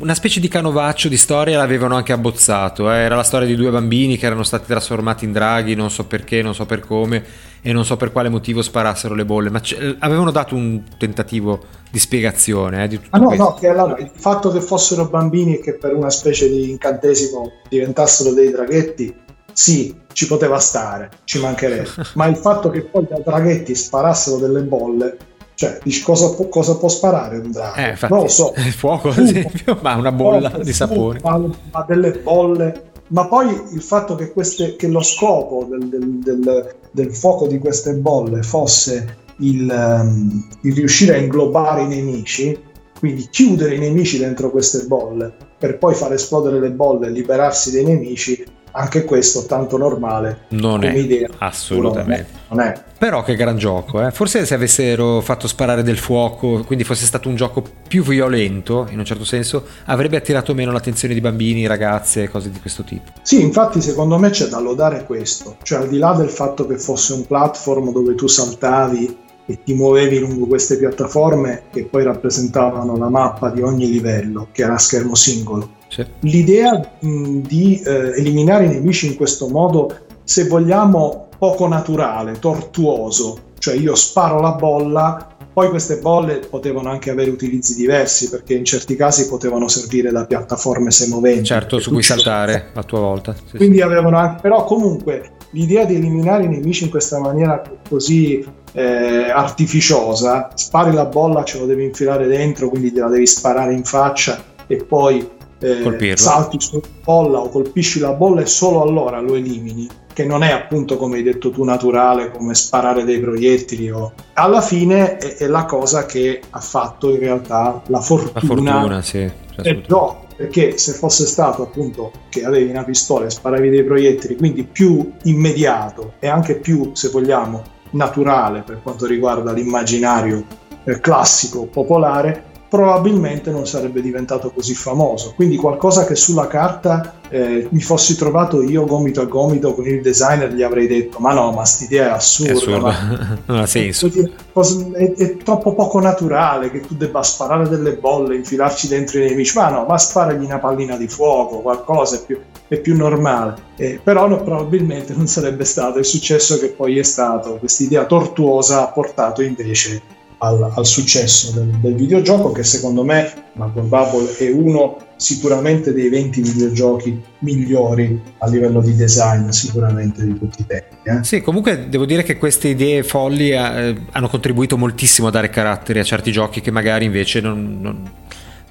[0.01, 2.91] una, specie di canovaccio di storia l'avevano anche abbozzato.
[2.93, 2.99] Eh?
[2.99, 6.43] Era la storia di due bambini che erano stati trasformati in draghi, non so perché,
[6.43, 7.25] non so per come
[7.65, 9.63] e non so per quale motivo sparassero le bolle, ma
[10.01, 13.45] avevano dato un tentativo di spiegazione eh, di ah, no, questo.
[13.45, 17.53] no, che allora, il fatto che fossero bambini e che per una specie di incantesimo
[17.69, 19.15] diventassero dei draghetti,
[19.53, 24.63] sì, ci poteva stare, ci mancherebbe, ma il fatto che poi da draghetti sparassero delle
[24.63, 25.17] bolle
[25.63, 27.77] cioè, dici cosa, può, cosa può sparare un drago?
[27.77, 28.53] Eh, infatti, non lo so.
[28.59, 31.21] Il fuoco, ad esempio, ma una bolla fuoco, di sapone.
[31.23, 32.91] Ma delle bolle.
[33.09, 37.59] Ma poi il fatto che, queste, che lo scopo del, del, del, del, fuoco di
[37.59, 42.59] queste bolle fosse il, um, il riuscire a inglobare i nemici,
[42.99, 47.71] quindi chiudere i nemici dentro queste bolle per poi far esplodere le bolle e liberarsi
[47.71, 51.29] dei nemici, anche questo tanto normale non è idea.
[51.39, 52.83] assolutamente non è.
[52.99, 54.11] però che gran gioco eh?
[54.11, 58.99] forse se avessero fatto sparare del fuoco quindi fosse stato un gioco più violento in
[58.99, 63.13] un certo senso avrebbe attirato meno l'attenzione di bambini ragazze e cose di questo tipo
[63.23, 66.79] sì infatti secondo me c'è da lodare questo cioè al di là del fatto che
[66.79, 72.97] fosse un platform dove tu saltavi e ti muovevi lungo queste piattaforme che poi rappresentavano
[72.97, 76.07] la mappa di ogni livello che era a schermo singolo sì.
[76.21, 83.51] L'idea mh, di eh, eliminare i nemici in questo modo, se vogliamo, poco naturale, tortuoso,
[83.59, 88.65] cioè io sparo la bolla, poi queste bolle potevano anche avere utilizzi diversi perché in
[88.65, 91.45] certi casi potevano servire da piattaforme semoventi.
[91.45, 93.35] Certo, su cui saltare a tua volta.
[93.35, 93.83] Sì, Quindi sì.
[93.83, 100.53] avevano anche, però comunque l'idea di eliminare i nemici in questa maniera così eh, artificiosa,
[100.55, 104.77] spari la bolla, ce lo devi infilare dentro, quindi gliela devi sparare in faccia e
[104.77, 105.29] poi
[105.63, 110.43] eh, salti sulla bolla o colpisci la bolla e solo allora lo elimini, che non
[110.43, 113.91] è appunto come hai detto tu naturale, come sparare dei proiettili.
[113.91, 114.13] O...
[114.35, 119.03] Alla fine è, è la cosa che ha fatto in realtà la fortuna, la fortuna
[119.03, 120.21] sì, del gioco.
[120.35, 125.13] Perché se fosse stato appunto che avevi una pistola e sparavi dei proiettili, quindi più
[125.25, 130.43] immediato e anche più, se vogliamo, naturale per quanto riguarda l'immaginario
[130.85, 135.35] eh, classico popolare, probabilmente non sarebbe diventato così famoso.
[135.35, 140.01] Quindi qualcosa che sulla carta eh, mi fossi trovato io gomito a gomito con il
[140.01, 142.53] designer gli avrei detto ma no, ma st'idea è assurda.
[142.53, 143.41] È assurda.
[143.45, 144.07] Non ha senso.
[144.07, 149.55] È, è, troppo poco naturale che tu debba sparare delle bolle, infilarci dentro i nemici.
[149.59, 153.55] Ma no, ma sparagli una pallina di fuoco, qualcosa è più, è più normale.
[153.77, 157.57] Eh, però no, probabilmente non sarebbe stato il successo che poi è stato.
[157.59, 163.33] Questa idea tortuosa ha portato invece al, al successo del, del, videogioco che secondo me
[163.53, 170.37] Marble Bubble è uno sicuramente dei 20 videogiochi migliori a livello di design sicuramente di
[170.37, 170.97] tutti i tempi.
[171.05, 171.23] Eh?
[171.23, 176.01] Sì, comunque devo dire che queste idee folli eh, hanno contribuito moltissimo a dare carattere
[176.01, 178.11] a certi giochi che magari invece non, non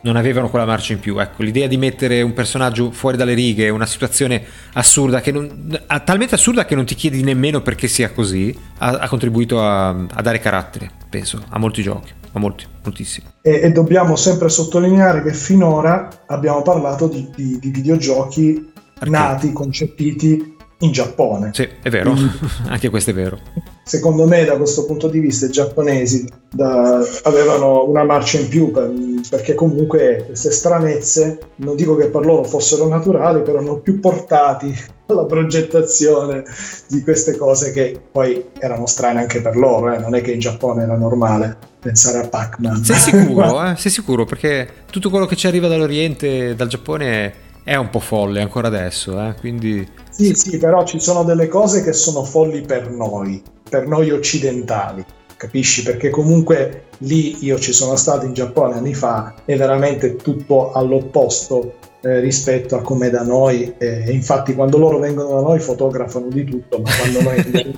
[0.01, 1.19] non avevano quella marcia in più.
[1.19, 6.35] Ecco, l'idea di mettere un personaggio fuori dalle righe, una situazione assurda, che non, talmente
[6.35, 10.39] assurda che non ti chiedi nemmeno perché sia così, ha, ha contribuito a, a, dare
[10.39, 13.27] carattere, penso, a molti giochi, a molti, moltissimi.
[13.41, 19.09] E, e dobbiamo sempre sottolineare che finora abbiamo parlato di, di, di videogiochi Arcade.
[19.09, 21.51] nati, concepiti in Giappone.
[21.53, 23.39] Sì, è vero, Quindi, anche questo è vero.
[23.83, 28.71] Secondo me da questo punto di vista i giapponesi da, avevano una marcia in più
[28.71, 28.91] per,
[29.29, 34.73] perché comunque queste stranezze, non dico che per loro fossero naturali, però erano più portati
[35.07, 36.43] alla progettazione
[36.87, 39.99] di queste cose che poi erano strane anche per loro, eh?
[39.99, 42.83] non è che in Giappone era normale pensare a Pac-Man.
[42.83, 43.75] Sei sicuro, eh?
[43.75, 48.41] Sei sicuro, perché tutto quello che ci arriva dall'Oriente, dal Giappone è un po' folle
[48.41, 49.35] ancora adesso, eh?
[49.39, 49.87] quindi...
[50.09, 53.41] Sì, sì, però ci sono delle cose che sono folli per noi,
[53.71, 55.05] per noi occidentali,
[55.38, 55.81] capisci?
[55.81, 61.75] Perché comunque lì io ci sono stato in Giappone anni fa, è veramente tutto all'opposto
[62.01, 66.43] eh, rispetto a come da noi, eh, infatti quando loro vengono da noi fotografano di
[66.43, 67.75] tutto, ma quando noi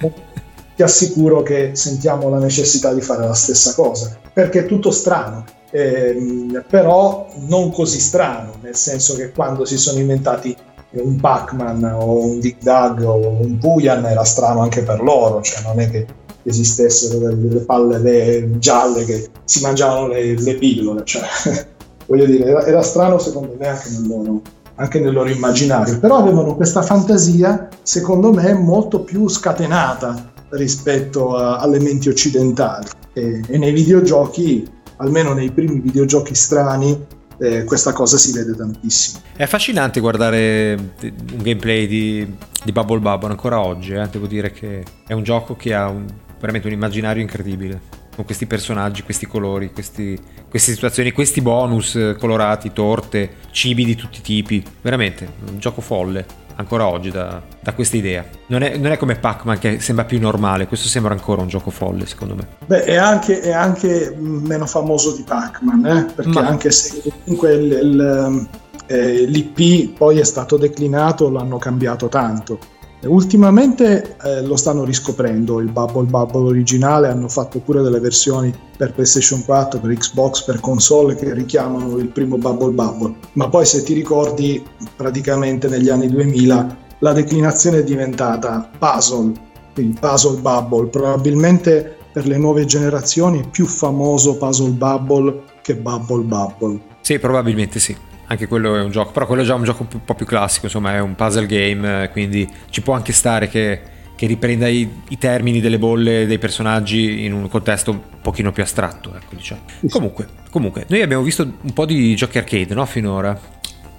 [0.75, 5.45] ti assicuro che sentiamo la necessità di fare la stessa cosa, perché è tutto strano
[5.69, 10.55] ehm, però non così strano, nel senso che quando si sono inventati
[11.01, 15.63] un Pac-Man o un Dig Dug o un Puyan era strano anche per loro, cioè
[15.63, 16.05] non è che
[16.43, 21.23] esistessero delle palle gialle che si mangiavano le, le pillole, cioè,
[22.05, 24.41] voglio dire, era, era, strano secondo me anche nel, loro,
[24.75, 31.57] anche nel loro immaginario, però avevano questa fantasia secondo me molto più scatenata rispetto a,
[31.57, 32.87] alle menti occidentali.
[33.13, 37.05] E, e nei videogiochi almeno nei primi videogiochi strani,
[37.43, 39.19] eh, questa cosa si vede tantissimo.
[39.35, 44.07] È affascinante guardare un gameplay di, di Bubble Bubble ancora oggi, eh?
[44.07, 46.05] devo dire che è un gioco che ha un,
[46.39, 52.71] veramente un immaginario incredibile con questi personaggi, questi colori, questi, queste situazioni, questi bonus colorati,
[52.71, 54.63] torte, cibi di tutti i tipi.
[54.81, 58.25] Veramente un gioco folle ancora oggi da, da questa idea.
[58.47, 61.69] Non è, non è, come Pac-Man che sembra più normale, questo sembra ancora un gioco
[61.69, 62.47] folle secondo me.
[62.65, 66.11] Beh, è anche, è anche meno famoso di Pac-Man, eh?
[66.13, 66.47] perché Ma...
[66.47, 68.47] anche se comunque il, il,
[68.87, 72.59] eh, l'IP poi è stato declinato, l'hanno cambiato tanto.
[73.05, 78.93] Ultimamente eh, lo stanno riscoprendo il Bubble Bubble originale, hanno fatto pure delle versioni per
[78.93, 83.15] PlayStation 4, per Xbox, per console che richiamano il primo Bubble Bubble.
[83.33, 84.63] Ma poi se ti ricordi,
[84.95, 89.33] praticamente negli anni 2000 la declinazione è diventata puzzle,
[89.73, 90.87] quindi Puzzle Bubble.
[90.87, 96.79] Probabilmente per le nuove generazioni è più famoso Puzzle Bubble che Bubble Bubble.
[97.01, 100.03] Sì, probabilmente sì anche quello è un gioco, però quello è già un gioco un
[100.03, 103.81] po' più classico, insomma è un puzzle game, quindi ci può anche stare che,
[104.15, 108.63] che riprenda i, i, termini delle bolle dei personaggi in un contesto un pochino più
[108.63, 109.61] astratto, ecco diciamo.
[109.89, 113.39] Comunque, comunque, noi abbiamo visto un po' di giochi arcade, no, finora?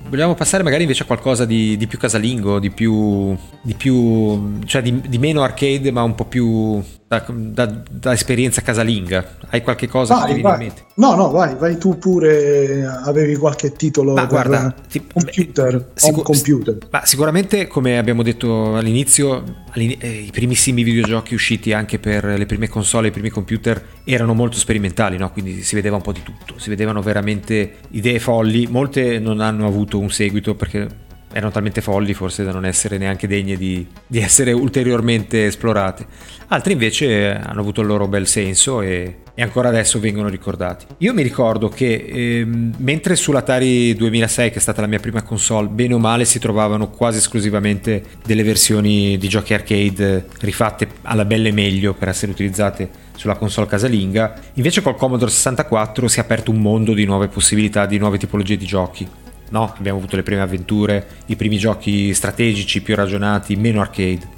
[0.06, 4.82] Vogliamo passare magari invece a qualcosa di, di più casalingo, di più, di più cioè
[4.82, 9.36] di, di meno arcade ma un po' più da, da, da, esperienza casalinga?
[9.50, 10.82] Hai qualche cosa vai, che ti viene in mente?
[10.94, 12.84] No, no, vai, vai tu pure.
[12.84, 16.78] Avevi qualche titolo ma guarda, ti, computer, sicur- computer.
[16.90, 22.68] Ma sicuramente, come abbiamo detto all'inizio, eh, i primissimi videogiochi usciti anche per le prime
[22.68, 25.30] console, i primi computer erano molto sperimentali, no?
[25.30, 28.66] quindi si vedeva un po' di tutto, si vedevano veramente idee folli.
[28.66, 31.03] Molte non hanno avuto un seguito perché
[31.34, 36.06] erano talmente folli forse da non essere neanche degne di, di essere ulteriormente esplorate.
[36.48, 40.86] Altri invece hanno avuto il loro bel senso e, e ancora adesso vengono ricordati.
[40.98, 45.66] Io mi ricordo che ehm, mentre sull'Atari 2006, che è stata la mia prima console,
[45.66, 51.50] bene o male si trovavano quasi esclusivamente delle versioni di giochi arcade rifatte alla belle
[51.50, 56.60] meglio per essere utilizzate sulla console casalinga, invece col Commodore 64 si è aperto un
[56.60, 59.08] mondo di nuove possibilità, di nuove tipologie di giochi.
[59.54, 64.28] No, abbiamo avuto le prime avventure, i primi giochi strategici più ragionati, meno arcade.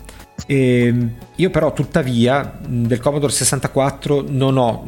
[0.46, 4.84] E ehm, io però tuttavia del Commodore 64 non ho,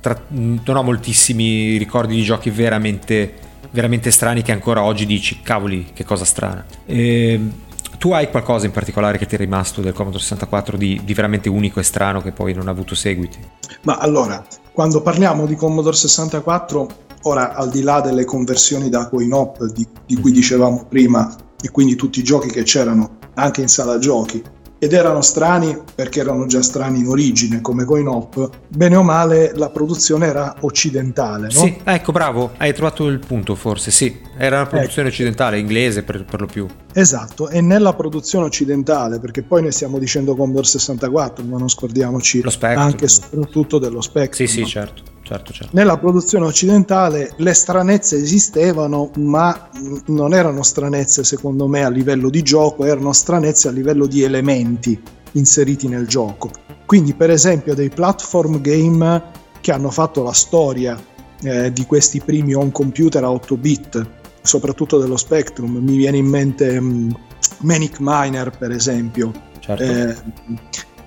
[0.00, 3.34] tra, non ho moltissimi ricordi di giochi veramente,
[3.70, 6.66] veramente strani che ancora oggi dici cavoli che cosa strana.
[6.84, 7.52] E ehm,
[7.98, 11.48] tu hai qualcosa in particolare che ti è rimasto del Commodore 64 di, di, veramente
[11.48, 13.38] unico e strano che poi non ha avuto seguiti?
[13.82, 19.64] Ma allora, quando parliamo di Commodore 64, ora al di là delle conversioni da coin-op
[19.66, 23.98] di, di cui dicevamo prima e quindi tutti i giochi che c'erano anche in sala
[23.98, 24.42] giochi,
[24.82, 29.52] ed erano strani perché erano già strani in origine come Coin Op, bene o male
[29.54, 31.44] la produzione era occidentale.
[31.52, 31.60] No?
[31.60, 35.16] Sì, ecco bravo, hai trovato il punto forse, sì, era una produzione ecco.
[35.16, 36.66] occidentale, inglese per, per, lo più.
[36.92, 42.42] Esatto, e nella produzione occidentale, perché poi ne stiamo dicendo Commodore 64, ma non scordiamoci
[42.62, 44.48] anche e soprattutto dello Spectrum.
[44.48, 45.76] Sì, sì, certo certo, certo.
[45.76, 49.68] Nella produzione occidentale le stranezze esistevano, ma
[50.06, 55.00] non erano stranezze secondo me a livello di gioco, erano stranezze a livello di elementi
[55.32, 56.50] inseriti nel gioco.
[56.84, 59.22] Quindi per esempio dei platform game
[59.60, 61.00] che hanno fatto la storia
[61.42, 64.06] eh, di questi primi on computer a 8 bit,
[64.42, 67.16] soprattutto dello Spectrum, mi viene in mente um,
[67.60, 69.32] Manic Miner per esempio.
[69.60, 69.82] Certo.
[69.82, 70.16] Eh,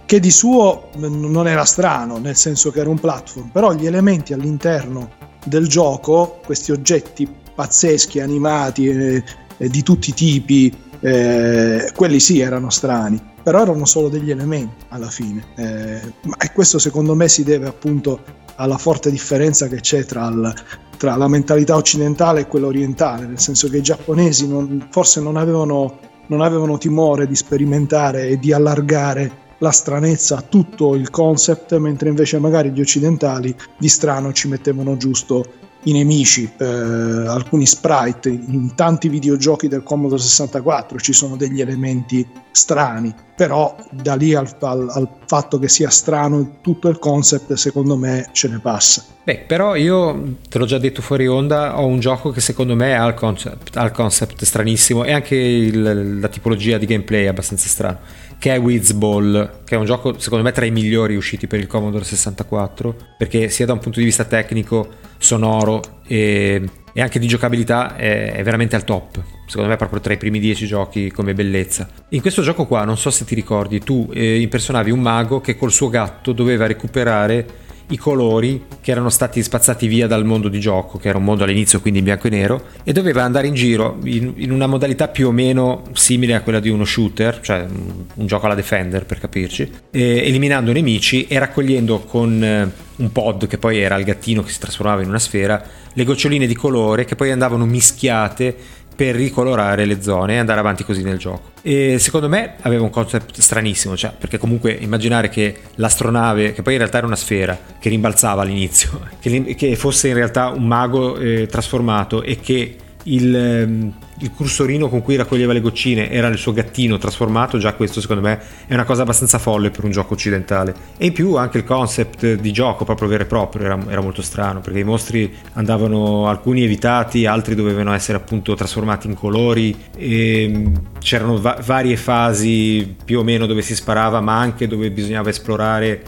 [0.05, 4.33] che di suo non era strano, nel senso che era un platform, però gli elementi
[4.33, 5.09] all'interno
[5.45, 9.23] del gioco, questi oggetti pazzeschi, animati, eh,
[9.57, 14.85] eh, di tutti i tipi, eh, quelli sì erano strani, però erano solo degli elementi
[14.89, 15.43] alla fine.
[15.55, 16.01] Eh,
[16.37, 18.19] e questo secondo me si deve appunto
[18.55, 20.53] alla forte differenza che c'è tra, il,
[20.97, 25.35] tra la mentalità occidentale e quella orientale, nel senso che i giapponesi non, forse non
[25.35, 32.09] avevano, non avevano timore di sperimentare e di allargare la stranezza tutto il concept, mentre
[32.09, 35.45] invece magari gli occidentali di strano ci mettevano giusto
[35.83, 42.27] i nemici, eh, alcuni sprite, in tanti videogiochi del Commodore 64 ci sono degli elementi
[42.55, 47.97] strani, però da lì al, al, al, fatto che sia strano tutto il concept secondo
[47.97, 49.03] me ce ne passa.
[49.25, 52.95] Beh, però io te l'ho già detto fuori onda, ho un gioco che secondo me
[52.95, 57.27] ha il concept, ha il concept stranissimo e anche il, la tipologia di gameplay è
[57.27, 57.99] abbastanza strano
[58.37, 61.67] che è Wizball, che è un gioco secondo me tra i migliori usciti per il
[61.67, 64.87] Commodore 64, perché sia da un punto di vista tecnico,
[65.17, 66.61] sonoro e,
[66.97, 69.21] e anche di giocabilità è, è, veramente al top.
[69.47, 71.89] Secondo me proprio tra i primi dieci giochi come bellezza.
[72.09, 75.57] In questo gioco qua, non so se ti ricordi, tu eh, impersonavi un mago che
[75.57, 77.45] col suo gatto doveva recuperare
[77.87, 81.43] i colori che erano stati spazzati via dal mondo di gioco, che era un mondo
[81.43, 85.07] all'inizio quindi in bianco e nero, e doveva andare in giro in, in una modalità
[85.07, 89.05] più o meno simile a quella di uno shooter, cioè un, un gioco alla Defender
[89.05, 94.41] per capirci, eliminando nemici e raccogliendo con eh, un pod che poi era il gattino
[94.43, 95.61] che si trasformava in una sfera,
[95.93, 98.55] le goccioline di colore che poi andavano mischiate
[98.95, 101.51] per ricolorare le zone e andare avanti così nel gioco.
[101.61, 106.73] E secondo me aveva un concept stranissimo, cioè, perché comunque immaginare che l'astronave, che poi
[106.73, 111.17] in realtà era una sfera, che rimbalzava all'inizio, che, che fosse in realtà un mago
[111.17, 116.37] eh, trasformato e che il, ehm, il cursorino con cui raccoglieva le goccine era il
[116.37, 120.13] suo gattino trasformato, già questo secondo me è una cosa abbastanza folle per un gioco
[120.13, 120.73] occidentale.
[120.97, 124.21] E in più anche il concept di gioco proprio vero e proprio era, era molto
[124.21, 130.71] strano, perché i mostri andavano alcuni evitati, altri dovevano essere appunto trasformati in colori, e
[130.99, 136.03] c'erano va- varie fasi più o meno dove si sparava, ma anche dove bisognava esplorare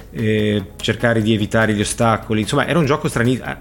[0.78, 2.42] cercare di evitare gli ostacoli.
[2.42, 3.56] Insomma, era un gioco stranissimo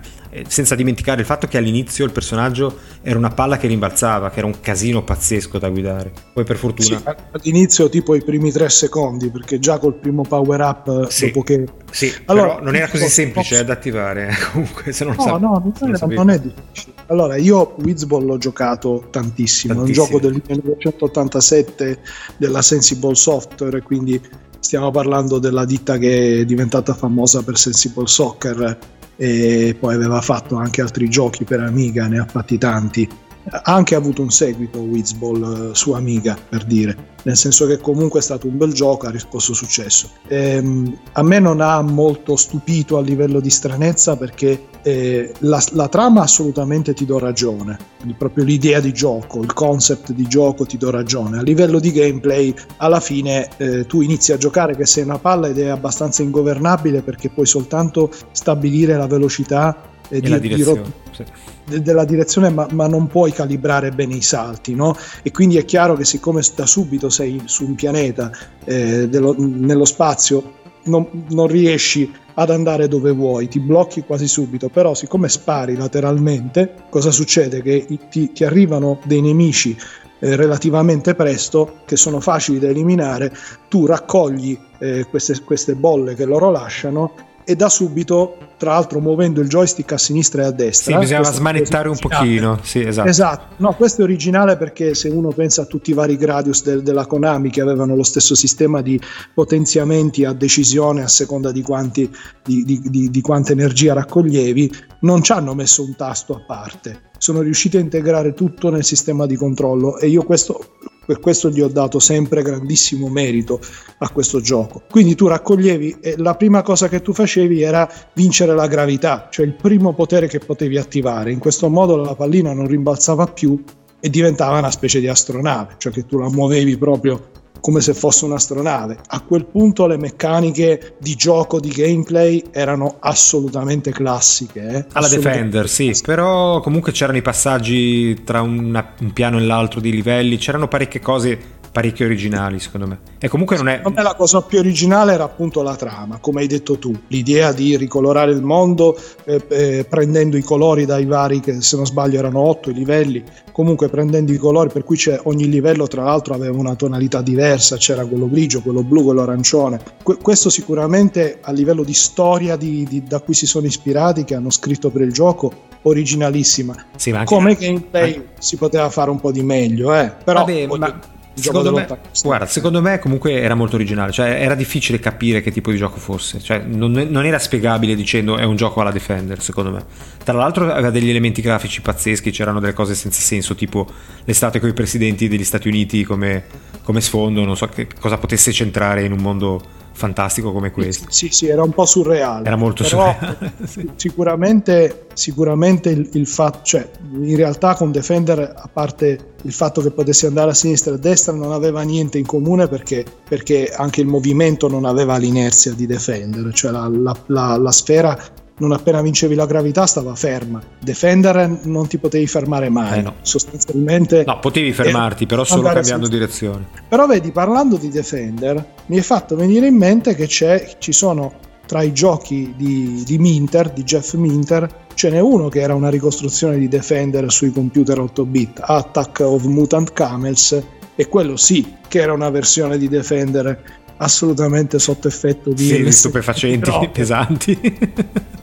[0.49, 4.47] senza dimenticare il fatto che all'inizio il personaggio era una palla che rimbalzava, che era
[4.47, 6.13] un casino pazzesco da guidare.
[6.33, 6.99] Poi per fortuna...
[6.99, 11.43] Sì, all'inizio tipo i primi tre secondi, perché già col primo power up, sì, dopo
[11.43, 11.65] che...
[11.91, 13.65] Sì, allora, però non era così semplice posso...
[13.65, 15.31] da attivare, comunque se non no, sa...
[15.39, 16.95] no, non, non, non è difficile.
[17.07, 21.99] Allora, io Wizball l'ho giocato tantissimo, tantissimo, è un gioco del 1987
[22.37, 24.21] della Sensible Software, quindi
[24.59, 28.79] stiamo parlando della ditta che è diventata famosa per Sensible Soccer
[29.17, 33.09] e poi aveva fatto anche altri giochi per Amiga, ne ha fatti tanti.
[33.51, 37.15] Ha anche avuto un seguito Wizball eh, su Amiga per dire.
[37.23, 40.11] Nel senso che comunque è stato un bel gioco ha risposto successo.
[40.29, 45.89] Ehm, a me non ha molto stupito a livello di stranezza perché eh, la, la,
[45.89, 47.77] trama assolutamente ti do ragione.
[48.17, 51.39] Proprio l'idea di gioco il concept di gioco ti do ragione.
[51.39, 55.49] A livello di gameplay alla fine eh, tu inizi a giocare che sei una palla
[55.49, 60.83] ed è abbastanza ingovernabile perché puoi soltanto stabilire la velocità e, e di, direzione.
[60.83, 61.25] Di sì
[61.67, 64.97] della direzione ma, ma, non puoi calibrare bene i salti no?
[65.23, 68.31] e quindi è chiaro che siccome da subito sei su un pianeta
[68.65, 70.55] eh, dello, nello spazio
[70.85, 76.85] non, non, riesci ad andare dove vuoi ti blocchi quasi subito però siccome spari lateralmente
[76.89, 79.77] cosa succede che ti, ti arrivano dei nemici
[80.21, 83.33] eh, relativamente presto che sono facili da eliminare
[83.69, 87.13] tu raccogli eh, queste, queste bolle che loro lasciano
[87.49, 90.95] e da subito, tra l'altro muovendo il joystick a sinistra e a destra.
[90.95, 92.59] Sì, bisognava smanettare un pochino.
[92.63, 93.09] Sì, esatto.
[93.09, 93.55] esatto.
[93.59, 97.07] No, questo è originale perché se uno pensa a tutti i vari Gradius del, della
[97.07, 99.01] Konami che avevano lo stesso sistema di
[99.33, 104.73] potenziamenti a decisione a seconda di, quanti, di, di, di, di quanta energia raccoglievi,
[105.03, 107.03] non ci hanno messo un tasto a parte.
[107.17, 111.61] Sono riusciti a integrare tutto nel sistema di controllo e io questo per questo gli
[111.61, 113.61] ho dato sempre grandissimo merito
[113.99, 114.83] a questo gioco.
[114.91, 119.47] Quindi tu raccoglievi e la prima cosa che tu facevi era vincere la gravità, cioè
[119.47, 121.31] il primo potere che potevi attivare.
[121.31, 123.63] In questo modo la pallina non rimbalzava più
[124.01, 127.31] e diventava una specie di astronave, cioè che tu la muovevi proprio
[127.67, 128.97] come se fosse un'astronave.
[129.09, 134.61] A quel punto le meccaniche di gioco, di gameplay erano assolutamente classiche.
[134.61, 134.85] Eh?
[134.93, 139.81] Alla assolutamente Defender, sì, però comunque c'erano i passaggi tra una, un piano e l'altro
[139.81, 142.99] di livelli, c'erano parecchie cose parecchio originali secondo me.
[143.19, 143.77] E comunque non è...
[143.77, 147.53] Secondo me la cosa più originale era appunto la trama, come hai detto tu, l'idea
[147.53, 152.19] di ricolorare il mondo eh, eh, prendendo i colori dai vari, che se non sbaglio
[152.19, 153.23] erano otto i livelli,
[153.53, 158.07] comunque prendendo i colori, per cui ogni livello tra l'altro aveva una tonalità diversa, c'era
[158.07, 159.79] quello grigio, quello blu, quello arancione.
[160.03, 164.35] Que- questo sicuramente a livello di storia di, di, da cui si sono ispirati, che
[164.35, 165.53] hanno scritto per il gioco,
[165.83, 166.75] originalissima.
[166.97, 168.29] Sì, Come gameplay anche...
[168.39, 170.11] si poteva fare un po' di meglio, eh?
[170.25, 170.41] però...
[170.41, 171.87] Vabbè, ma Secondo me,
[172.23, 175.99] guarda, secondo me comunque era molto originale, cioè era difficile capire che tipo di gioco
[175.99, 179.85] fosse, cioè non, non, era spiegabile dicendo è un gioco alla Defender, secondo me.
[180.25, 183.87] Tra l'altro aveva degli elementi grafici pazzeschi, c'erano delle cose senza senso, tipo
[184.25, 186.45] l'estate con i presidenti degli Stati Uniti come,
[186.83, 189.61] come sfondo, non so che cosa potesse centrare in un mondo
[189.97, 191.07] fantastico come questo.
[191.09, 192.47] Sì, sì, era un po' surreale.
[192.47, 193.53] Era molto Però surreale.
[193.97, 199.91] sicuramente, sicuramente il, il fatto, cioè in realtà con Defender, a parte il fatto che
[199.91, 204.03] potessi andare a sinistra e a destra, non aveva niente in comune perché, perché anche
[204.03, 208.19] il movimento non aveva l'inerzia di Defender, cioè la, la, la, la sfera
[208.59, 210.63] non appena vincevi la gravità stava ferma.
[210.81, 213.01] Defender non ti potevi fermare mai.
[213.01, 213.15] Eh no.
[213.23, 214.25] Sostanzialmente.
[214.27, 216.67] No, potevi fermarti, però solo cambiando direzione.
[216.89, 221.83] Però vedi, parlando di Defender, mi è fatto venire in mente che ci sono tra
[221.83, 226.59] i giochi di, di Minter, di Jeff Minter, ce n'è uno che era una ricostruzione
[226.59, 230.63] di Defender sui computer 8 bit, Attack of Mutant Camels,
[230.95, 236.71] e quello sì che era una versione di Defender assolutamente sotto effetto di sì, stupefacenti
[236.93, 237.79] pesanti.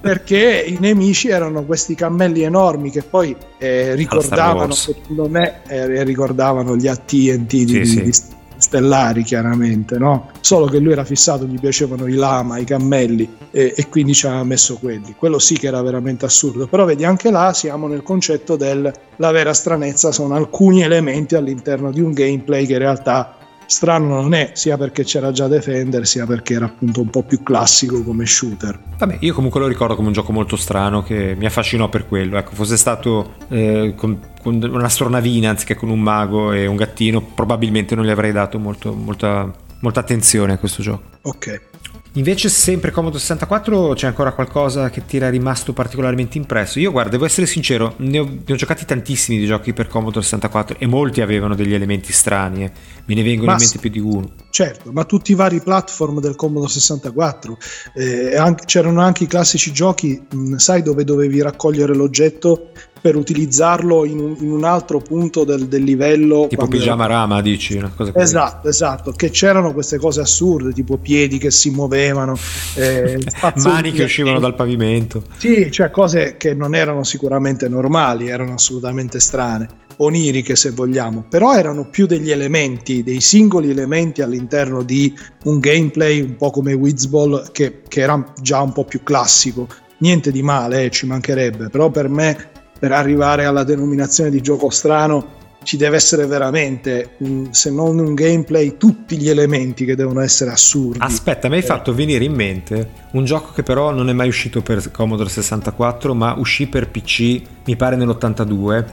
[0.02, 6.76] Perché i nemici erano questi cammelli enormi che poi eh, ricordavano secondo me eh, ricordavano
[6.76, 8.02] gli AT&T di, sì, sì.
[8.02, 8.12] di
[8.58, 10.30] stellari chiaramente no?
[10.40, 14.26] solo che lui era fissato gli piacevano i lama i cammelli e, e quindi ci
[14.26, 15.16] aveva messo quelli.
[15.18, 16.68] Quello sì che era veramente assurdo.
[16.68, 21.92] Però vedi anche là siamo nel concetto del la vera stranezza sono alcuni elementi all'interno
[21.92, 26.26] di un gameplay che in realtà strano non è sia perché c'era già Defender sia
[26.26, 28.80] perché era appunto un po' più classico come shooter.
[28.98, 32.38] Vabbè io comunque lo ricordo come un gioco molto strano che mi affascinò per quello.
[32.38, 37.96] Ecco fosse stato eh, con, con un'astronavina anziché con un mago e un gattino probabilmente
[37.96, 41.04] non gli avrei dato molto, molta, molta attenzione a questo gioco.
[41.24, 41.72] Ok
[42.16, 46.78] Invece, sempre Comodo 64, c'è ancora qualcosa che ti era rimasto particolarmente impresso?
[46.78, 50.22] Io, guarda, devo essere sincero, ne ho, ne ho giocati tantissimi di giochi per Comodo
[50.22, 52.72] 64 e molti avevano degli elementi strani, eh.
[53.06, 54.30] me ne vengono ma in mente più di uno.
[54.52, 57.58] Certo, ma tutti i vari platform del Comodo 64,
[57.96, 62.70] eh, anche, c'erano anche i classici giochi, mh, sai, dove dovevi raccogliere l'oggetto
[63.04, 66.48] per utilizzarlo in un, in un altro punto del, del livello.
[66.48, 67.16] Tipo pigiama era...
[67.16, 67.78] rama, dici?
[68.14, 72.38] Esatto, esatto, che c'erano queste cose assurde, tipo piedi che si muovevano,
[72.76, 73.22] eh,
[73.62, 75.24] mani che uscivano dal pavimento.
[75.36, 81.56] Sì, cioè cose che non erano sicuramente normali, erano assolutamente strane oniriche se vogliamo, però
[81.56, 87.52] erano più degli elementi, dei singoli elementi all'interno di un gameplay un po' come Wizball
[87.52, 89.68] che, che era già un po' più classico.
[89.98, 92.52] Niente di male, eh, ci mancherebbe, però per me
[92.84, 97.12] per arrivare alla denominazione di gioco strano ci deve essere veramente,
[97.52, 101.00] se non un gameplay, tutti gli elementi che devono essere assurdi.
[101.00, 101.66] Aspetta, mi hai eh.
[101.66, 106.14] fatto venire in mente un gioco che però non è mai uscito per Commodore 64,
[106.14, 108.86] ma uscì per PC, mi pare nell'82.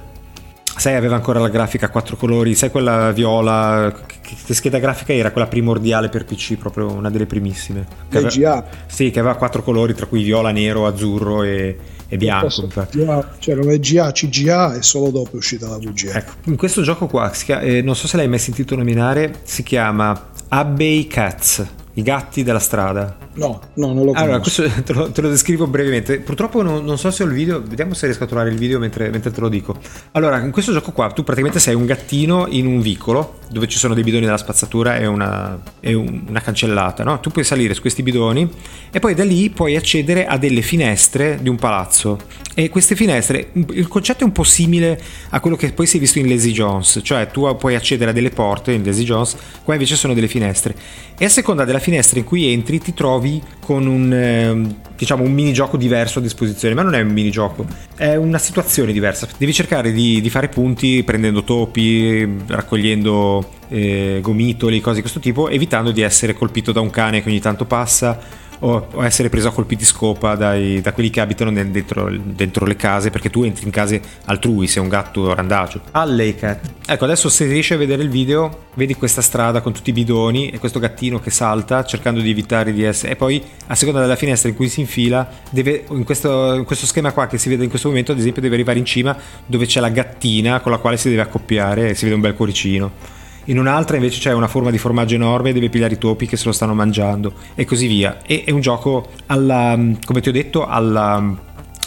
[0.77, 3.93] Sai, aveva ancora la grafica a quattro colori, sai quella viola,
[4.45, 7.85] che scheda grafica era quella primordiale per PC, proprio una delle primissime.
[8.09, 8.65] VGA.
[8.87, 11.77] Sì, che aveva quattro colori, tra cui viola, nero, azzurro e,
[12.11, 12.69] e bianco.
[13.39, 16.17] C'era VGA, CGA e solo dopo è uscita la VGA.
[16.17, 20.31] Ecco, in questo gioco qua, eh, non so se l'hai mai sentito nominare, si chiama
[20.49, 23.17] Abbey Cats i gatti della strada.
[23.35, 24.23] No, no, non lo conosco.
[24.23, 26.19] Allora, questo te lo, te lo descrivo brevemente.
[26.19, 28.79] Purtroppo non, non, so se ho il video, vediamo se riesco a trovare il video
[28.79, 29.77] mentre, mentre, te lo dico.
[30.13, 33.79] Allora, in questo gioco qua tu praticamente sei un gattino in un vicolo dove ci
[33.79, 37.21] sono dei bidoni della spazzatura e una, e una cancellata, no?
[37.21, 38.49] Tu puoi salire su questi bidoni
[38.91, 42.19] e poi da lì puoi accedere a delle finestre di un palazzo.
[42.55, 46.01] E queste finestre, il concetto è un po' simile a quello che poi si è
[46.01, 49.75] visto in Lazy Jones, cioè tu puoi accedere a delle porte in Lazy Jones, qua
[49.75, 50.75] invece sono delle finestre.
[51.17, 55.33] E a seconda della finestra in cui entri ti trovi con un, eh, diciamo, un
[55.33, 57.67] minigioco diverso a disposizione, ma non è un minigioco,
[57.97, 59.29] è una situazione diversa.
[59.37, 65.49] Devi cercare di, di fare punti prendendo topi, raccogliendo eh, gomitoli, cose di questo tipo,
[65.49, 68.19] evitando di essere colpito da un cane che ogni tanto passa
[68.61, 72.11] o, o essere preso a colpi di scopa dai, da quelli che abitano nel, dentro,
[72.11, 75.81] dentro, le case perché tu entri in case altrui, sei un gatto randagio.
[75.93, 76.71] Alley Cat.
[76.87, 80.51] Ecco, adesso se riesci a vedere il video, vedi questa strada con tutti i bidoni
[80.51, 83.13] e questo gattino che salta cercando di evitare di essere...
[83.13, 86.87] E poi a seconda della finestra in cui si infila, deve, in, questo, in questo
[86.87, 89.67] schema qua che si vede in questo momento, ad esempio, deve arrivare in cima dove
[89.67, 93.19] c'è la gattina con la quale si deve accoppiare e si vede un bel cuoricino
[93.45, 96.45] in un'altra invece c'è una forma di formaggio enorme deve pigliare i topi che se
[96.47, 98.23] lo stanno mangiando e così via.
[98.23, 101.37] E è un gioco alla, come ti ho detto, alla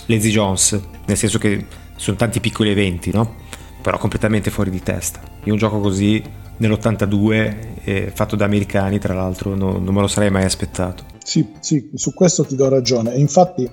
[0.07, 3.35] Lazy Jones, nel senso che sono tanti piccoli eventi, no?
[3.81, 5.21] Però completamente fuori di testa.
[5.43, 6.21] Io un gioco così
[6.57, 11.03] nell'82, eh, fatto da americani, tra l'altro, no, non me lo sarei mai aspettato.
[11.23, 13.15] Sì, sì, su questo ti do ragione.
[13.15, 13.69] Infatti,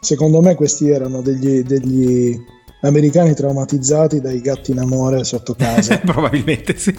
[0.00, 2.36] secondo me questi erano degli, degli
[2.80, 5.98] americani traumatizzati dai gatti in amore sotto casa.
[6.04, 6.94] Probabilmente sì.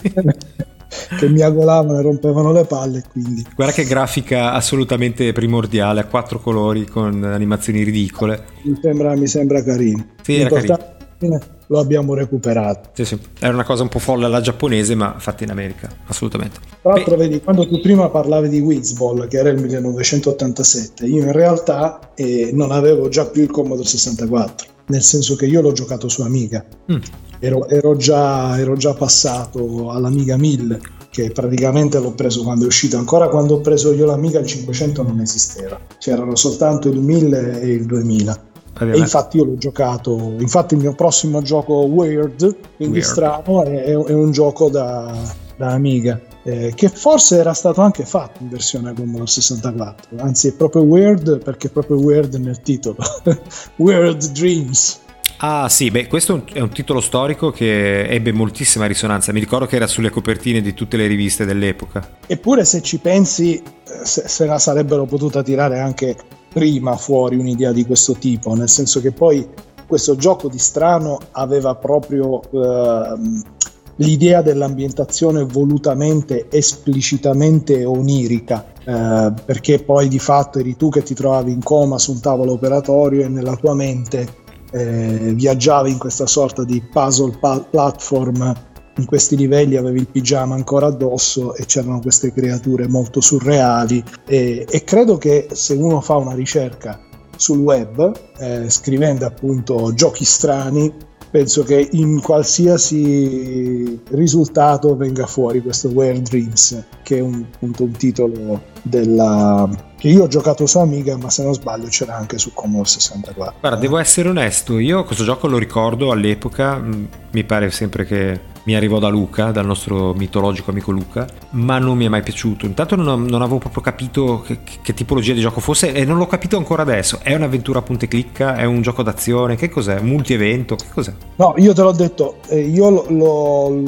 [1.18, 3.04] che miagolavano e rompevano le palle.
[3.10, 3.46] Quindi.
[3.54, 8.44] Guarda che grafica assolutamente primordiale, a quattro colori con animazioni ridicole.
[8.62, 10.06] Mi sembra, mi sembra carino.
[10.22, 11.38] Sì, era carino.
[11.66, 12.88] Lo abbiamo recuperato.
[12.94, 13.18] Sì, sì.
[13.38, 16.58] Era una cosa un po' folle alla giapponese, ma fatta in America, assolutamente.
[16.82, 17.28] Tra l'altro, Beh.
[17.28, 22.50] vedi, quando tu prima parlavi di Wizball, che era il 1987, io in realtà eh,
[22.52, 26.64] non avevo già più il Commodore 64 nel senso che io l'ho giocato su Amiga.
[26.92, 26.98] Mm.
[27.38, 30.80] Ero, ero, già, ero, già, passato all'Amiga 1000,
[31.10, 32.98] che praticamente l'ho preso quando è uscito.
[32.98, 37.68] Ancora quando ho preso io l'Amiga il 500 non esisteva, c'erano soltanto il 1000 e
[37.68, 38.48] il 2000.
[38.80, 43.10] E infatti io l'ho giocato, infatti il mio prossimo gioco Weird, quindi Weird.
[43.10, 45.14] strano, è, è, un gioco da,
[45.56, 50.52] da Amiga eh, che forse era stato anche fatto in versione Commodore 64, anzi è
[50.54, 52.96] proprio weird perché è proprio weird nel titolo,
[53.76, 55.00] Weird Dreams.
[55.42, 59.76] Ah sì, beh questo è un titolo storico che ebbe moltissima risonanza, mi ricordo che
[59.76, 62.16] era sulle copertine di tutte le riviste dell'epoca.
[62.26, 63.62] Eppure se ci pensi eh,
[64.04, 66.16] se, se la sarebbero potuta tirare anche
[66.52, 69.48] prima fuori un'idea di questo tipo, nel senso che poi
[69.86, 72.40] questo gioco di strano aveva proprio...
[72.50, 73.58] Uh,
[74.00, 81.52] l'idea dell'ambientazione volutamente, esplicitamente onirica, eh, perché poi di fatto eri tu che ti trovavi
[81.52, 84.38] in coma su un tavolo operatorio e nella tua mente
[84.72, 88.68] eh, viaggiavi in questa sorta di puzzle pa- platform.
[88.96, 94.66] In questi livelli avevi il pigiama ancora addosso e c'erano queste creature molto surreali e,
[94.68, 97.00] e credo che se uno fa una ricerca
[97.36, 100.92] sul web, eh, scrivendo appunto giochi strani,
[101.30, 107.92] penso che in qualsiasi risultato venga fuori questo Where Dreams, che è un, appunto un
[107.92, 109.68] titolo della,
[110.00, 113.54] che io ho giocato su Amiga, ma se non sbaglio c'era anche su Commodore 64.
[113.60, 118.40] Guarda, devo essere onesto, io questo gioco lo ricordo all'epoca, mm, mi pare sempre che
[118.62, 122.64] mi arrivò da Luca, dal nostro mitologico amico Luca, ma non mi è mai piaciuto.
[122.64, 126.26] Intanto non, non avevo proprio capito che, che, tipologia di gioco fosse e non l'ho
[126.26, 127.18] capito ancora adesso.
[127.22, 128.54] È un'avventura a punte clicca?
[128.54, 129.56] È un gioco d'azione?
[129.56, 129.98] Che cos'è?
[129.98, 130.76] Un multi-evento?
[130.76, 131.12] Che cos'è?
[131.36, 133.82] No, io te l'ho detto, eh, io lo,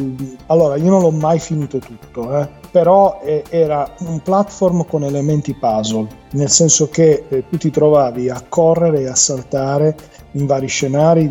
[0.46, 5.54] allora, io non l'ho mai finito tutto, eh, però eh, era un platform con elementi
[5.54, 9.94] puzzle, nel senso che eh, tu ti trovavi a correre e a saltare
[10.32, 11.30] in vari scenari,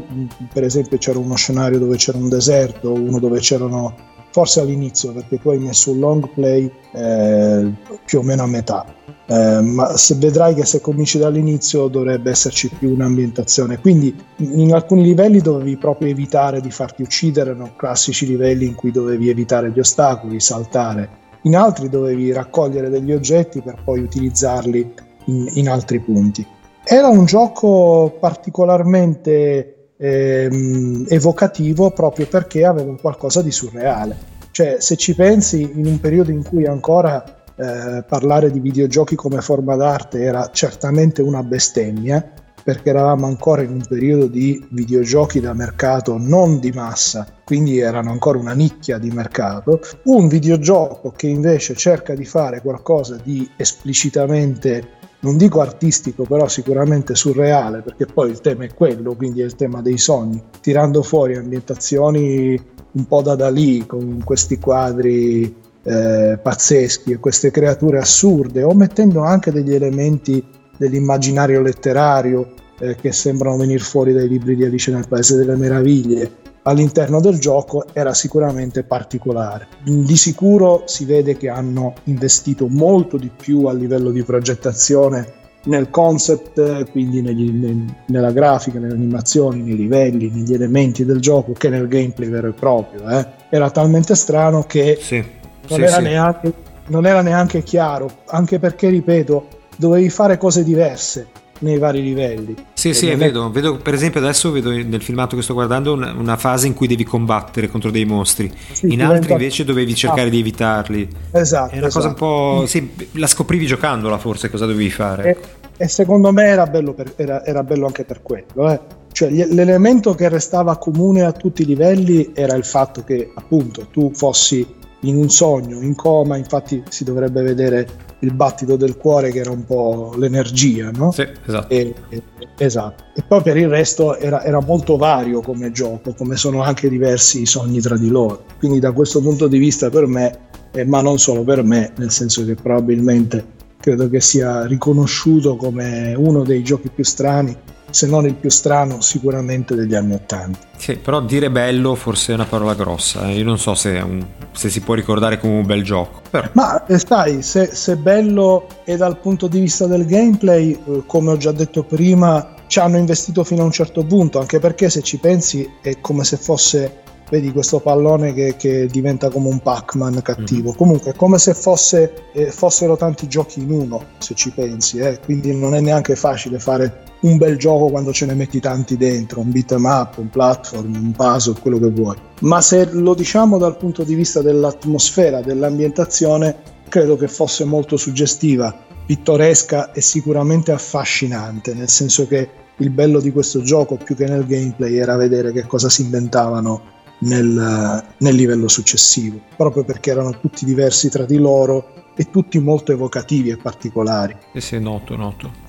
[0.53, 3.95] per esempio c'era uno scenario dove c'era un deserto, uno dove c'erano,
[4.29, 7.71] forse all'inizio perché tu hai messo un long play eh,
[8.05, 8.85] più o meno a metà,
[9.25, 13.79] eh, ma se vedrai che se cominci dall'inizio dovrebbe esserci più un'ambientazione.
[13.79, 18.91] Quindi in alcuni livelli dovevi proprio evitare di farti uccidere, erano classici livelli in cui
[18.91, 21.20] dovevi evitare gli ostacoli, saltare.
[21.43, 24.93] In altri dovevi raccogliere degli oggetti per poi utilizzarli
[25.25, 26.45] in, in altri punti.
[26.83, 34.29] Era un gioco particolarmente ehm, evocativo proprio perché aveva qualcosa di surreale.
[34.51, 37.23] Cioè, se ci pensi, in un periodo in cui ancora
[37.55, 42.33] eh, parlare di videogiochi come forma d'arte era certamente una bestemmia,
[42.63, 48.11] perché eravamo ancora in un periodo di videogiochi da mercato non di massa, quindi erano
[48.11, 54.99] ancora una nicchia di mercato, un videogioco che invece cerca di fare qualcosa di esplicitamente
[55.21, 59.55] non dico artistico, però sicuramente surreale, perché poi il tema è quello, quindi è il
[59.55, 62.59] tema dei sogni, tirando fuori ambientazioni
[62.93, 69.21] un po' da Dalì, con questi quadri eh, pazzeschi e queste creature assurde, o mettendo
[69.21, 70.43] anche degli elementi
[70.81, 76.39] dell'immaginario letterario eh, che sembrano venire fuori dai libri di Alice nel Paese delle Meraviglie
[76.63, 79.67] all'interno del gioco era sicuramente particolare.
[79.83, 85.91] Di sicuro si vede che hanno investito molto di più a livello di progettazione nel
[85.91, 91.69] concept, quindi negli, nel, nella grafica, nelle animazioni, nei livelli, negli elementi del gioco che
[91.69, 93.07] nel gameplay vero e proprio.
[93.07, 93.25] Eh.
[93.49, 96.01] Era talmente strano che sì, non, sì, era sì.
[96.01, 96.53] Neanche,
[96.87, 101.27] non era neanche chiaro, anche perché, ripeto, dovevi fare cose diverse
[101.61, 102.55] nei vari livelli.
[102.73, 106.37] Sì, sì, vedo, vedo, per esempio adesso vedo nel filmato che sto guardando una, una
[106.37, 110.29] fase in cui devi combattere contro dei mostri, sì, in altri invece dovevi cercare ah.
[110.29, 111.07] di evitarli.
[111.31, 111.73] Esatto.
[111.73, 111.93] È una esatto.
[111.93, 112.63] cosa un po'...
[112.67, 115.29] Sì, la scoprivi giocandola forse cosa dovevi fare.
[115.29, 115.37] E,
[115.77, 118.71] e secondo me era bello, per, era, era bello, anche per quello.
[118.71, 118.79] Eh.
[119.11, 124.11] Cioè, l'elemento che restava comune a tutti i livelli era il fatto che appunto tu
[124.13, 127.87] fossi in un sogno, in coma, infatti si dovrebbe vedere
[128.19, 131.11] il battito del cuore che era un po' l'energia, no?
[131.11, 131.73] Sì, esatto.
[131.73, 132.21] E, e,
[132.57, 133.03] esatto.
[133.15, 137.41] e poi per il resto era, era, molto vario come gioco, come sono anche diversi
[137.41, 138.43] i sogni tra di loro.
[138.59, 140.37] Quindi da questo punto di vista per me,
[140.71, 146.13] eh, ma non solo per me, nel senso che probabilmente credo che sia riconosciuto come
[146.15, 147.57] uno dei giochi più strani
[147.91, 150.59] se non il più strano sicuramente degli anni Ottanta.
[150.77, 153.35] Sì, però dire bello forse è una parola grossa, eh.
[153.35, 156.21] io non so se, un, se, si può ricordare come un bel gioco.
[156.29, 156.49] Però.
[156.53, 161.31] Ma eh, sai, se, se, bello è dal punto di vista del gameplay, eh, come
[161.31, 165.01] ho già detto prima, ci hanno investito fino a un certo punto, anche perché se
[165.01, 170.21] ci pensi è come se fosse vedi questo pallone che, che, diventa come un Pac-Man
[170.21, 170.71] cattivo.
[170.71, 170.75] Mm.
[170.75, 175.19] Comunque è come se fosse, eh, fossero tanti giochi in uno, se ci pensi, eh?
[175.23, 179.41] quindi non è neanche facile fare un bel gioco quando ce ne metti tanti dentro,
[179.41, 182.17] un beat'em up, un platform, un puzzle, quello che vuoi.
[182.41, 186.55] Ma se lo diciamo dal punto di vista dell'atmosfera, dell'ambientazione,
[186.89, 193.31] credo che fosse molto suggestiva, pittoresca e sicuramente affascinante, nel senso che il bello di
[193.31, 196.81] questo gioco, più che nel gameplay, era vedere che cosa si inventavano
[197.19, 202.91] nel, nel livello successivo, proprio perché erano tutti diversi tra di loro e tutti molto
[202.91, 204.35] evocativi e particolari.
[204.53, 205.60] Eh sì, noto, noto.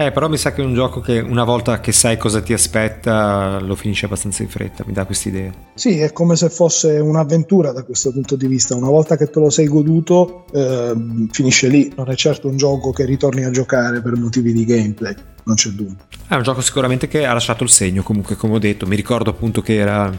[0.00, 2.54] Eh, però mi sa che è un gioco che una volta che sai cosa ti
[2.54, 5.52] aspetta lo finisci abbastanza in fretta, mi dà questa idea.
[5.74, 8.74] Sì, è come se fosse un'avventura da questo punto di vista.
[8.74, 10.94] Una volta che te lo sei goduto, eh,
[11.30, 11.92] finisce lì.
[11.94, 15.68] Non è certo un gioco che ritorni a giocare per motivi di gameplay, non c'è
[15.68, 15.96] dubbio.
[16.26, 18.86] È un gioco sicuramente che ha lasciato il segno, comunque, come ho detto.
[18.86, 20.10] Mi ricordo appunto che era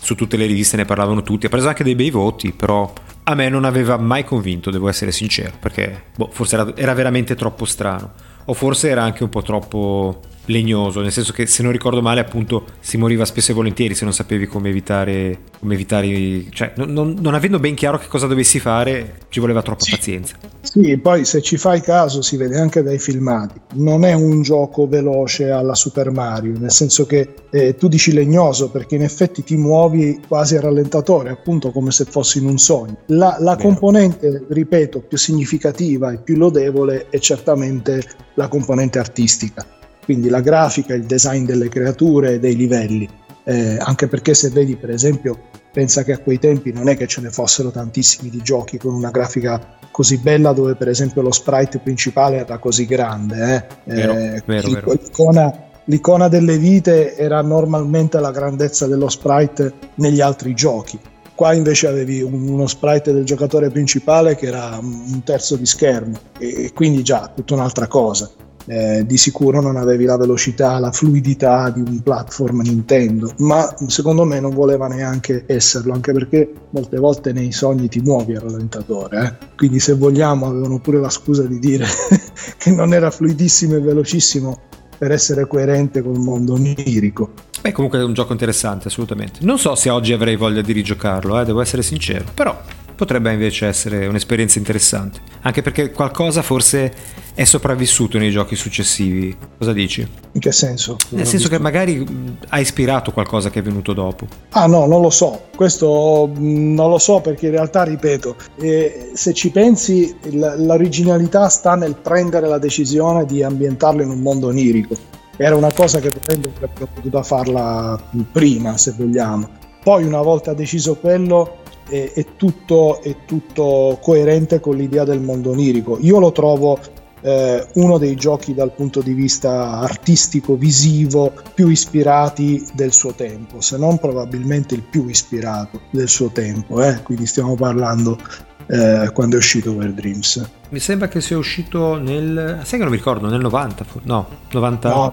[0.00, 2.92] su tutte le riviste ne parlavano tutti, ha preso anche dei bei voti, però
[3.24, 7.34] a me non aveva mai convinto, devo essere sincero, perché boh, forse era, era veramente
[7.34, 8.12] troppo strano,
[8.46, 12.20] o forse era anche un po' troppo legnoso, nel senso che se non ricordo male
[12.20, 16.92] appunto si moriva spesso e volentieri se non sapevi come evitare, come evitare cioè non,
[16.92, 19.90] non, non avendo ben chiaro che cosa dovessi fare ci voleva troppa sì.
[19.90, 20.36] pazienza.
[20.60, 24.86] Sì, poi se ci fai caso si vede anche dai filmati, non è un gioco
[24.86, 29.56] veloce alla Super Mario, nel senso che eh, tu dici legnoso perché in effetti ti
[29.56, 32.96] muovi quasi a rallentatore, appunto come se fossi in un sogno.
[33.06, 38.02] La, la componente, ripeto, più significativa e più lodevole è certamente
[38.34, 43.08] la componente artistica quindi la grafica, il design delle creature e dei livelli.
[43.44, 45.38] Eh, anche perché se vedi per esempio,
[45.74, 48.94] pensa che a quei tempi non è che ce ne fossero tantissimi di giochi con
[48.94, 53.66] una grafica così bella dove per esempio lo sprite principale era così grande.
[53.84, 53.92] Eh.
[53.94, 54.92] Vero, eh, vero, vero.
[54.92, 55.52] L'icona,
[55.84, 60.98] l'icona delle vite era normalmente la grandezza dello sprite negli altri giochi.
[61.34, 66.70] Qua invece avevi uno sprite del giocatore principale che era un terzo di schermo e
[66.72, 68.30] quindi già tutta un'altra cosa
[68.66, 74.24] eh, di sicuro non avevi la velocità, la fluidità di un platform Nintendo, ma secondo
[74.24, 79.26] me non voleva neanche esserlo, anche perché molte volte nei sogni ti muovi al rallentatore,
[79.26, 79.46] eh?
[79.56, 81.86] quindi se vogliamo avevano pure la scusa di dire
[82.58, 84.58] che non era fluidissimo e velocissimo
[84.96, 87.32] per essere coerente col mondo onirico.
[87.60, 89.40] Beh, comunque è un gioco interessante, assolutamente.
[89.42, 92.58] Non so se oggi avrei voglia di rigiocarlo, eh, devo essere sincero, però
[92.94, 95.20] potrebbe invece essere un'esperienza interessante.
[95.42, 96.92] Anche perché qualcosa forse
[97.34, 99.36] è sopravvissuto nei giochi successivi.
[99.58, 100.06] Cosa dici?
[100.32, 100.98] In che senso?
[101.10, 102.06] Nel senso che magari
[102.48, 104.26] ha ispirato qualcosa che è venuto dopo.
[104.50, 105.46] Ah no, non lo so.
[105.54, 111.96] Questo non lo so perché in realtà, ripeto, eh, se ci pensi, l'originalità sta nel
[111.96, 114.96] prendere la decisione di ambientarlo in un mondo onirico.
[115.36, 119.48] Era una cosa che potrebbe avrebbe potuto farla prima, se vogliamo.
[119.82, 121.58] Poi una volta deciso quello,
[121.88, 125.98] è, è, tutto, è tutto coerente con l'idea del mondo onirico.
[126.00, 126.78] Io lo trovo
[127.20, 133.60] eh, uno dei giochi dal punto di vista artistico, visivo, più ispirati del suo tempo,
[133.60, 136.82] se non probabilmente il più ispirato del suo tempo.
[136.82, 137.02] Eh?
[137.02, 138.18] Quindi stiamo parlando
[138.66, 140.50] eh, quando è uscito Over Dreams.
[140.68, 142.60] Mi sembra che sia uscito nel...
[142.62, 143.86] sai che non mi ricordo, nel 90?
[144.02, 144.88] No, 90...
[144.88, 145.12] No,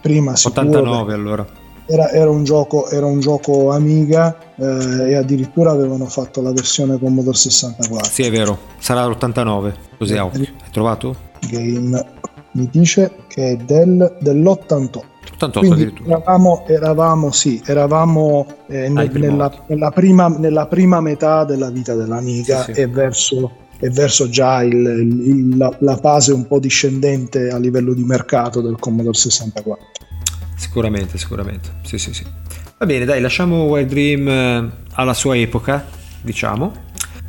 [0.00, 1.60] prima 89 allora
[1.92, 6.98] era, era, un gioco, era, un gioco, Amiga eh, e addirittura avevano fatto la versione
[6.98, 8.10] Commodore 64.
[8.10, 11.14] Sì, è vero, sarà l'89, così è Hai trovato?
[11.50, 12.20] Game
[12.52, 15.00] mi dice che è del, dell'88.
[15.34, 21.70] 88 Quindi eravamo, eravamo, sì, eravamo eh, nel, nella, nella, prima, nella, prima, metà della
[21.70, 22.80] vita dell'Amiga sì, sì.
[22.80, 27.92] e verso, e verso già il, il, la, la fase un po' discendente a livello
[27.92, 29.86] di mercato del Commodore 64.
[30.62, 31.70] Sicuramente, sicuramente.
[31.82, 32.24] Sì, sì, sì.
[32.78, 35.84] Va bene, dai, lasciamo Wild Dream eh, alla sua epoca,
[36.20, 36.72] diciamo,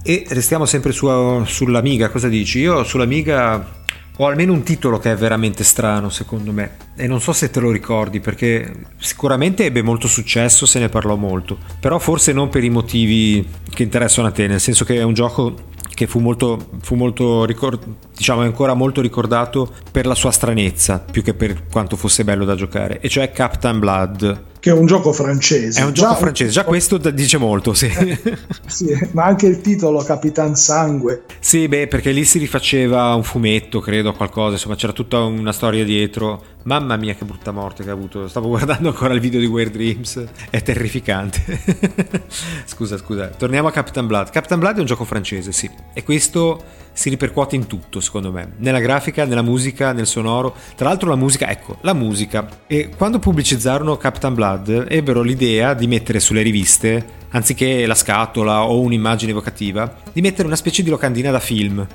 [0.03, 1.07] e restiamo sempre su,
[1.43, 2.09] sull'Amiga.
[2.09, 2.59] Cosa dici?
[2.59, 3.81] Io sull'Amiga
[4.17, 6.77] ho almeno un titolo che è veramente strano, secondo me.
[6.95, 11.15] E non so se te lo ricordi, perché sicuramente ebbe molto successo, se ne parlò
[11.15, 11.57] molto.
[11.79, 15.15] Però forse non per i motivi che interessano a te, nel senso che è un
[15.15, 15.71] gioco
[16.03, 17.83] che fu molto, fu molto ricord-
[18.15, 22.55] diciamo ancora molto ricordato per la sua stranezza più che per quanto fosse bello da
[22.55, 25.81] giocare e cioè Captain Blood che è un gioco francese.
[25.81, 27.91] È un gioco già francese, già questo dice molto, sì.
[28.65, 28.97] sì.
[29.11, 31.23] Ma anche il titolo Capitan Sangue.
[31.41, 35.83] Sì, beh, perché lì si rifaceva un fumetto, credo, qualcosa, insomma c'era tutta una storia
[35.83, 36.41] dietro.
[36.63, 38.27] Mamma mia che brutta morte che ha avuto.
[38.27, 41.61] Stavo guardando ancora il video di Weird Dreams, è terrificante.
[42.65, 43.27] scusa, scusa.
[43.27, 44.29] Torniamo a Captain Blood.
[44.29, 45.69] Captain Blood è un gioco francese, sì.
[45.93, 50.55] E questo si ripercuote in tutto, secondo me, nella grafica, nella musica, nel sonoro.
[50.75, 52.47] Tra l'altro la musica, ecco, la musica.
[52.65, 58.79] E quando pubblicizzarono Captain Blood ebbero l'idea di mettere sulle riviste, anziché la scatola o
[58.79, 61.85] un'immagine evocativa, di mettere una specie di locandina da film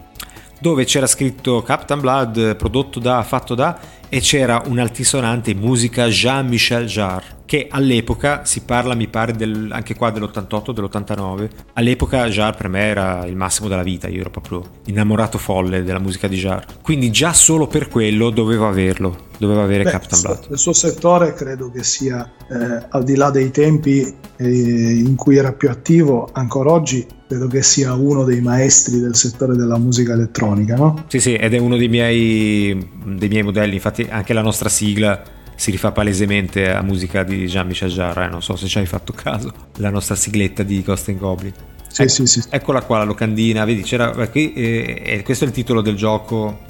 [0.60, 3.78] dove c'era scritto Captain Blood prodotto da, fatto da
[4.08, 10.10] e c'era un'altisonante musica Jean-Michel Jarre che all'epoca si parla mi pare del, anche qua
[10.10, 15.38] dell'88 dell'89 all'epoca Jarre per me era il massimo della vita io ero proprio innamorato
[15.38, 16.66] folle della musica di Jarre.
[16.82, 20.46] Quindi già solo per quello dovevo averlo doveva avere Beh, Captain Blood.
[20.50, 25.36] il suo settore credo che sia eh, al di là dei tempi eh, in cui
[25.36, 30.14] era più attivo ancora oggi credo che sia uno dei maestri del settore della musica
[30.14, 31.04] elettronica, no?
[31.08, 35.22] Sì, sì, ed è uno dei miei, dei miei modelli, infatti anche la nostra sigla
[35.54, 38.28] si rifà palesemente a musica di Jean-Michel Jarre, eh?
[38.28, 41.52] non so se ci hai fatto caso, la nostra sigletta di Ghost and Goblin.
[41.88, 42.42] Sì, ecco, sì, sì.
[42.50, 46.60] Eccola qua la locandina, vedi, c'era qui, eh, questo è il titolo del gioco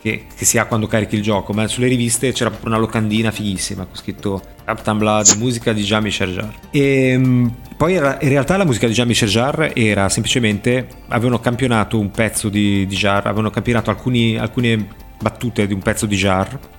[0.00, 3.32] che, che, si ha quando carichi il gioco, ma sulle riviste c'era proprio una locandina
[3.32, 6.54] fighissima con scritto Captain Blood, musica di Jean-Michel Jarre.
[6.70, 12.12] E poi era, in realtà la musica di Jean-Michel Jarre era semplicemente, avevano campionato un
[12.12, 16.76] pezzo di, di Jarre, avevano campionato alcuni, alcune battute di un pezzo di Jarre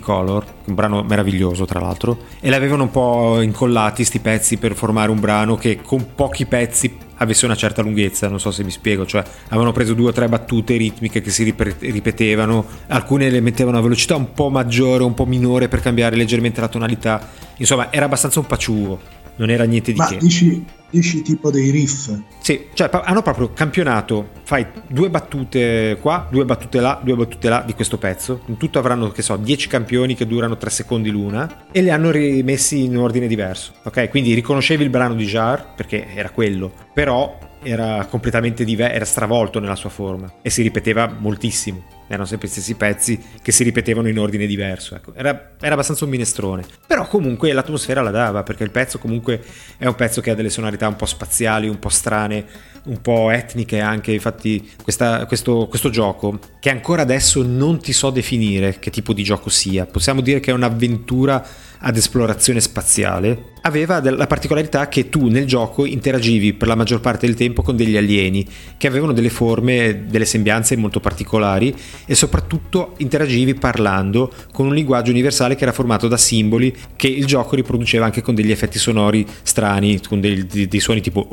[0.00, 5.10] Color, un brano meraviglioso tra l'altro, e l'avevano un po' incollati sti pezzi per formare
[5.10, 9.06] un brano che con pochi pezzi avesse una certa lunghezza, non so se mi spiego,
[9.06, 13.80] cioè avevano preso due o tre battute ritmiche che si ripetevano, alcune le mettevano a
[13.82, 18.40] velocità un po' maggiore, un po' minore per cambiare leggermente la tonalità, insomma era abbastanza
[18.40, 20.18] un paciugo non era niente di Ma che.
[20.18, 22.14] Dici, dici tipo dei riff?
[22.40, 27.62] Sì, cioè hanno proprio campionato, fai due battute qua, due battute là, due battute là
[27.64, 31.66] di questo pezzo, in tutto avranno, che so, 10 campioni che durano 3 secondi l'una
[31.72, 34.10] e li hanno rimessi in ordine diverso, ok?
[34.10, 39.58] Quindi riconoscevi il brano di Jar, perché era quello, però era completamente diverso, era stravolto
[39.58, 44.08] nella sua forma e si ripeteva moltissimo erano sempre gli stessi pezzi che si ripetevano
[44.08, 44.96] in ordine diverso.
[44.96, 45.14] Ecco.
[45.14, 46.64] Era, era, abbastanza un minestrone.
[46.84, 49.40] Però comunque l'atmosfera la dava, perché il pezzo comunque
[49.78, 52.44] è un pezzo che ha delle sonorità un po' spaziali, un po' strane,
[52.86, 54.10] un po' etniche anche.
[54.10, 59.22] Infatti questa, questo, questo gioco, che ancora adesso non ti so definire che tipo di
[59.22, 61.46] gioco sia, possiamo dire che è un'avventura
[61.80, 67.26] ad esplorazione spaziale, aveva la particolarità che tu nel gioco interagivi per la maggior parte
[67.26, 71.74] del tempo con degli alieni che avevano delle forme, delle sembianze molto particolari
[72.06, 77.26] e soprattutto interagivi parlando con un linguaggio universale che era formato da simboli che il
[77.26, 81.28] gioco riproduceva anche con degli effetti sonori strani, con dei, dei, dei suoni tipo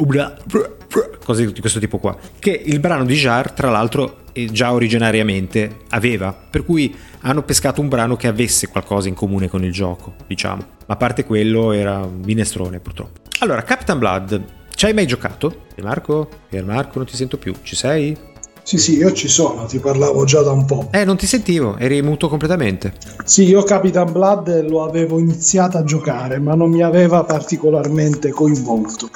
[1.24, 6.34] cose di questo tipo qua, che il brano di Jar tra l'altro già originariamente aveva,
[6.34, 10.62] per cui hanno pescato un brano che avesse qualcosa in comune con il gioco, diciamo.
[10.86, 13.20] Ma a parte quello era un minestrone purtroppo.
[13.40, 15.66] Allora, Captain Blood, ci hai mai giocato?
[15.76, 16.30] E Marco?
[16.50, 17.54] Pier Marco, non ti sento più.
[17.62, 18.18] Ci sei?
[18.68, 20.90] Sì, sì, io ci sono, ti parlavo già da un po'.
[20.92, 22.94] Eh, non ti sentivo, eri muto completamente.
[23.24, 29.10] Sì, io Capitan Blood lo avevo iniziato a giocare, ma non mi aveva particolarmente coinvolto.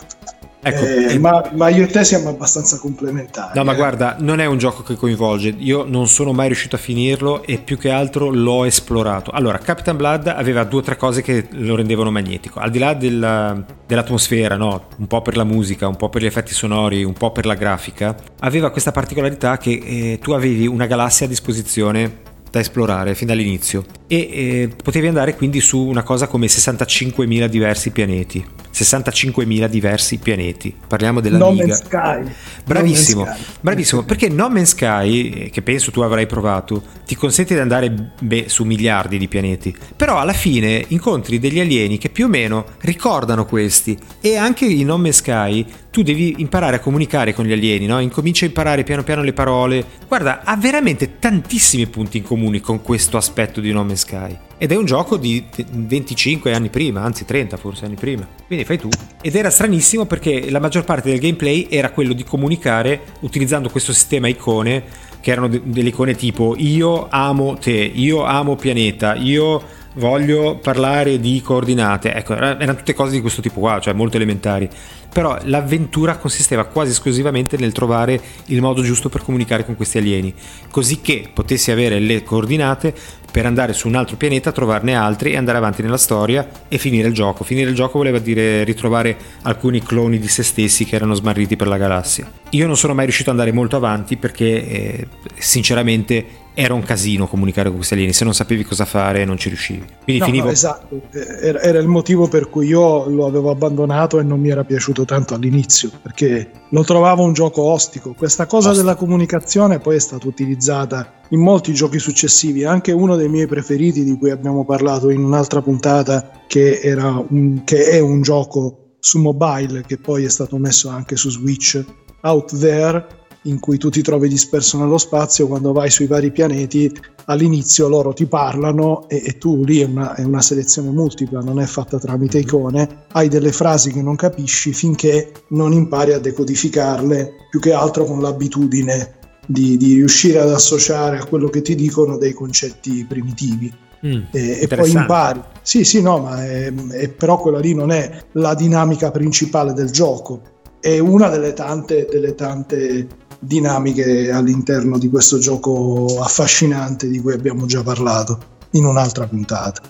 [0.64, 3.58] Ecco, eh, ma, ma, io e te siamo abbastanza complementari.
[3.58, 3.76] No, ma eh.
[3.76, 5.56] guarda, non è un gioco che coinvolge.
[5.58, 9.32] Io non sono mai riuscito a finirlo e più che altro l'ho esplorato.
[9.32, 12.60] Allora, Captain Blood aveva due o tre cose che lo rendevano magnetico.
[12.60, 14.86] Al di là della, dell'atmosfera, no?
[14.98, 17.56] un po' per la musica, un po' per gli effetti sonori, un po' per la
[17.56, 23.28] grafica, aveva questa particolarità che eh, tu avevi una galassia a disposizione da esplorare fin
[23.28, 30.18] dall'inizio e eh, potevi andare quindi su una cosa come 65.000 diversi pianeti 65.000 diversi
[30.18, 32.32] pianeti parliamo della no Liga Sky.
[32.66, 37.54] bravissimo no bravissimo perché No Man's Sky eh, che penso tu avrai provato ti consente
[37.54, 42.26] di andare beh, su miliardi di pianeti però alla fine incontri degli alieni che più
[42.26, 47.34] o meno ricordano questi e anche in No Man's Sky tu devi imparare a comunicare
[47.34, 48.00] con gli alieni, no?
[48.00, 49.86] Incomincia a imparare piano piano le parole.
[50.08, 54.38] Guarda, ha veramente tantissimi punti in comune con questo aspetto di No Man's Sky.
[54.58, 58.26] Ed è un gioco di 25 anni prima, anzi 30 forse anni prima.
[58.48, 58.90] Quindi fai tu.
[59.22, 63.94] Ed era stranissimo perché la maggior parte del gameplay era quello di comunicare utilizzando questo
[63.94, 64.84] sistema icone,
[65.22, 69.62] che erano delle icone tipo io amo te, io amo pianeta, io
[69.94, 72.14] voglio parlare di coordinate.
[72.14, 74.70] Ecco, erano tutte cose di questo tipo qua, cioè molto elementari
[75.12, 80.34] però l'avventura consisteva quasi esclusivamente nel trovare il modo giusto per comunicare con questi alieni,
[80.70, 82.94] così che potessi avere le coordinate
[83.32, 87.08] per andare su un altro pianeta, trovarne altri e andare avanti nella storia e finire
[87.08, 87.44] il gioco.
[87.44, 91.68] Finire il gioco voleva dire ritrovare alcuni cloni di se stessi che erano smarriti per
[91.68, 92.30] la galassia.
[92.52, 97.28] Io non sono mai riuscito ad andare molto avanti perché eh, sinceramente era un casino
[97.28, 99.86] comunicare con questi alieni, se non sapevi cosa fare non ci riuscivi.
[100.04, 100.46] Quindi no, finivo...
[100.46, 104.50] No, esatto, era, era, il motivo per cui io lo avevo abbandonato e non mi
[104.50, 108.14] era piaciuto tanto all'inizio, perché lo trovavo un gioco ostico.
[108.14, 108.86] Questa cosa ostico.
[108.86, 114.04] della comunicazione poi è stata utilizzata in molti giochi successivi, anche uno dei miei preferiti
[114.04, 116.82] di cui abbiamo parlato in un'altra puntata, che,
[117.30, 121.84] un, che è un gioco su mobile che poi è stato messo anche su Switch,
[122.22, 126.92] Out There in cui tu ti trovi disperso nello spazio, quando vai sui vari pianeti,
[127.26, 131.60] all'inizio loro ti parlano e, e tu lì è una, è una, selezione multipla, non
[131.60, 137.34] è fatta tramite icone, hai delle frasi che non capisci finché non impari a decodificarle,
[137.50, 139.16] più che altro con l'abitudine
[139.46, 143.74] di, di riuscire ad associare a quello che ti dicono dei concetti primitivi.
[144.06, 145.42] Mm, e, e, poi impari.
[145.62, 149.92] Sì, sì, no, ma è, è, però quella lì non è la dinamica principale del
[149.92, 150.42] gioco,
[150.80, 153.08] è una delle tante, delle tante
[153.44, 159.82] dinamiche all'interno di questo gioco affascinante di cui abbiamo già parlato in un'altra puntata.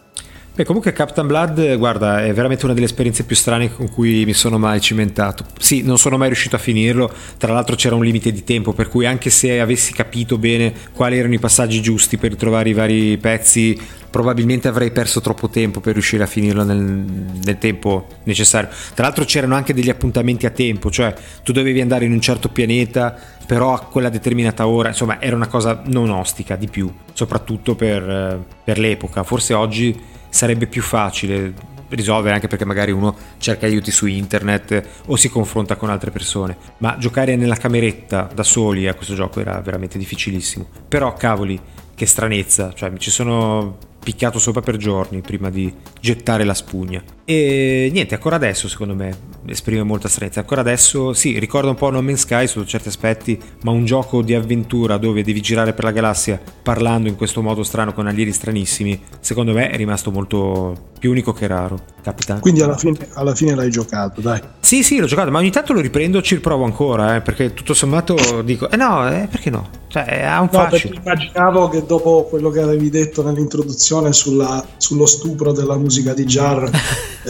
[0.53, 4.33] Beh, comunque Captain Blood, guarda, è veramente una delle esperienze più strane con cui mi
[4.33, 5.45] sono mai cimentato.
[5.57, 8.89] Sì, non sono mai riuscito a finirlo, tra l'altro c'era un limite di tempo, per
[8.89, 13.17] cui anche se avessi capito bene quali erano i passaggi giusti per trovare i vari
[13.17, 13.79] pezzi,
[14.09, 18.69] probabilmente avrei perso troppo tempo per riuscire a finirlo nel, nel tempo necessario.
[18.93, 22.49] Tra l'altro c'erano anche degli appuntamenti a tempo, cioè tu dovevi andare in un certo
[22.49, 27.73] pianeta, però a quella determinata ora, insomma, era una cosa non ostica di più, soprattutto
[27.75, 29.23] per, per l'epoca.
[29.23, 31.53] Forse oggi sarebbe più facile
[31.89, 36.57] risolvere anche perché magari uno cerca aiuti su internet o si confronta con altre persone.
[36.77, 40.67] Ma giocare nella cameretta da soli a questo gioco era veramente difficilissimo.
[40.87, 41.59] Però cavoli
[41.93, 42.73] che stranezza.
[42.73, 48.15] Cioè mi ci sono picchiato sopra per giorni prima di gettare la spugna E niente,
[48.15, 49.15] ancora adesso secondo me
[49.45, 50.39] esprime molta stranezza.
[50.41, 54.21] Ancora adesso, sì, ricorda un po' No Man's Sky sotto certi aspetti, ma un gioco
[54.21, 58.31] di avventura dove devi girare per la galassia parlando in questo modo strano con alieni
[58.31, 61.79] stranissimi, secondo me è rimasto molto più unico che raro.
[62.01, 62.39] Capita?
[62.39, 64.41] Quindi alla fine, alla fine l'hai giocato, dai.
[64.59, 67.73] Sì, sì, l'ho giocato, ma ogni tanto lo riprendo, ci riprovo ancora, eh, perché tutto
[67.73, 69.69] sommato dico, eh no, eh, perché no?
[69.87, 70.95] Cioè, ha un no, fascino.
[70.95, 76.69] immaginavo che dopo quello che avevi detto nell'introduzione sulla, sullo stupro della musica di Jar...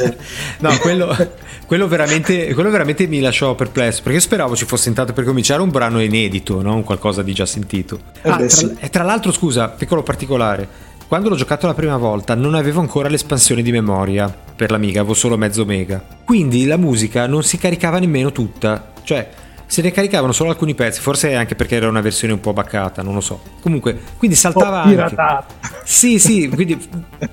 [0.60, 1.16] no, quello,
[1.66, 5.70] quello, veramente, quello, veramente, mi lasciò perplesso, perché speravo ci fosse intanto per cominciare un
[5.70, 8.00] brano inedito, non qualcosa di già sentito.
[8.22, 8.70] Eh ah, tra.
[8.80, 10.68] E tra l'altro, scusa, piccolo particolare,
[11.08, 15.14] quando l'ho giocato la prima volta non avevo ancora l'espansione di memoria per l'Amiga, avevo
[15.14, 16.02] solo mezzo mega.
[16.24, 18.94] Quindi la musica non si caricava nemmeno tutta.
[19.04, 19.30] Cioè,
[19.72, 23.02] se ne caricavano solo alcuni pezzi, forse anche perché era una versione un po' baccata,
[23.04, 23.40] non lo so.
[23.62, 25.16] Comunque, quindi saltava anche.
[25.86, 26.78] Sì, sì, quindi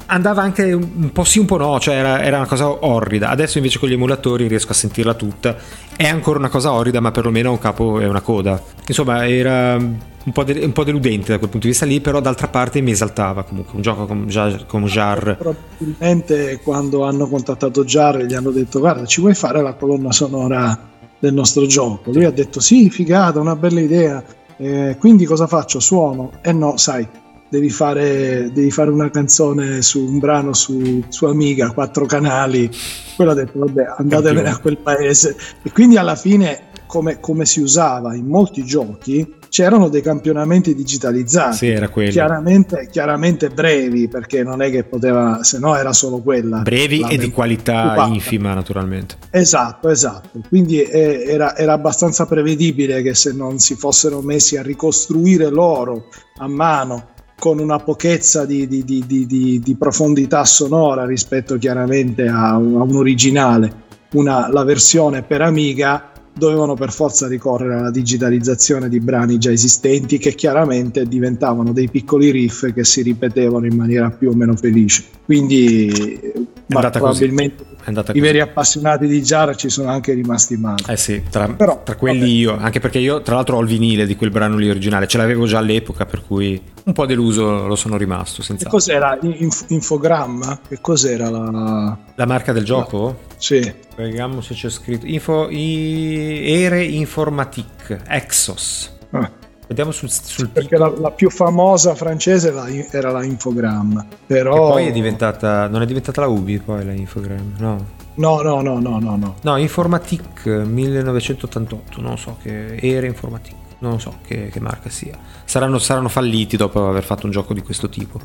[0.07, 3.31] andava anche un po' sì, un po' no, cioè era, era, una cosa orrida.
[3.31, 5.57] Adesso invece con gli emulatori riesco a sentirla tutta.
[5.97, 8.63] È ancora una cosa orrida, ma perlomeno ha un capo e una coda.
[8.87, 12.21] Insomma, era un po', de- un po', deludente da quel punto di vista lì, però
[12.21, 15.37] d'altra parte mi esaltava comunque un gioco con, Jar, con Jar.
[15.37, 20.97] Probabilmente quando hanno contattato Jar gli hanno detto guarda ci vuoi fare la colonna sonora
[21.19, 22.11] del nostro gioco?
[22.13, 24.23] Lui ha detto sì, figata, una bella idea,
[24.57, 25.81] eh, quindi cosa faccio?
[25.81, 26.33] Suono?
[26.43, 27.07] E eh no, sai,
[27.49, 32.71] devi fare, devi fare una canzone su un brano su, su Amiga, quattro canali.
[33.17, 35.37] Quello ha detto vabbè andatevene a quel paese.
[35.63, 41.57] E quindi alla fine come, come, si usava in molti giochi, c'erano dei campionamenti digitalizzati.
[41.57, 41.89] Sì, era.
[41.89, 46.59] Chiaramente, chiaramente brevi, perché non è che poteva, se no era solo quella.
[46.59, 48.13] Brevi e di qualità occupata.
[48.13, 49.17] infima, naturalmente.
[49.31, 50.41] Esatto, esatto.
[50.49, 56.09] Quindi eh, era, era abbastanza prevedibile che se non si fossero messi a ricostruire loro
[56.39, 59.27] a mano con una pochezza di, di, di,
[59.63, 63.73] di, profondità sonora rispetto chiaramente a un, a un originale,
[64.15, 70.19] una, la versione per Amiga dovevano per forza ricorrere alla digitalizzazione di brani già esistenti
[70.19, 75.05] che chiaramente diventavano dei piccoli riff che si ripetevano in maniera più o meno felice.
[75.25, 77.65] Quindi probabilmente
[78.13, 80.83] i veri appassionati di Jar ci sono anche rimasti male.
[80.87, 82.31] Eh sì, tra, Però, tra quelli vabbè.
[82.31, 85.17] io, anche perché io tra l'altro ho il vinile di quel brano lì originale, ce
[85.17, 88.43] l'avevo già all'epoca per cui un po' deluso lo sono rimasto.
[88.43, 88.65] Senza...
[88.65, 89.19] Che cos'era?
[89.23, 90.61] Inf- infogramma?
[90.69, 91.99] Che cos'era la...
[92.15, 92.99] La marca del gioco?
[92.99, 93.19] No.
[93.39, 93.73] Sì.
[93.97, 95.07] Vediamo se c'è scritto.
[95.07, 98.93] Info, i, Ere Informatique, Exos.
[99.11, 99.31] Ah.
[99.69, 102.55] Vediamo sul, sul perché la, la, più famosa francese
[102.91, 106.93] era la Infogram però e poi è diventata non è diventata la Ubi poi la
[106.93, 107.97] Infogram no?
[108.15, 114.01] No no no no no no, no Informatique 1988 non so che era Informatique non
[114.01, 115.17] so che, che marca sia.
[115.45, 118.19] Saranno, saranno falliti dopo aver fatto un gioco di questo tipo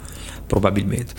[0.46, 1.14] probabilmente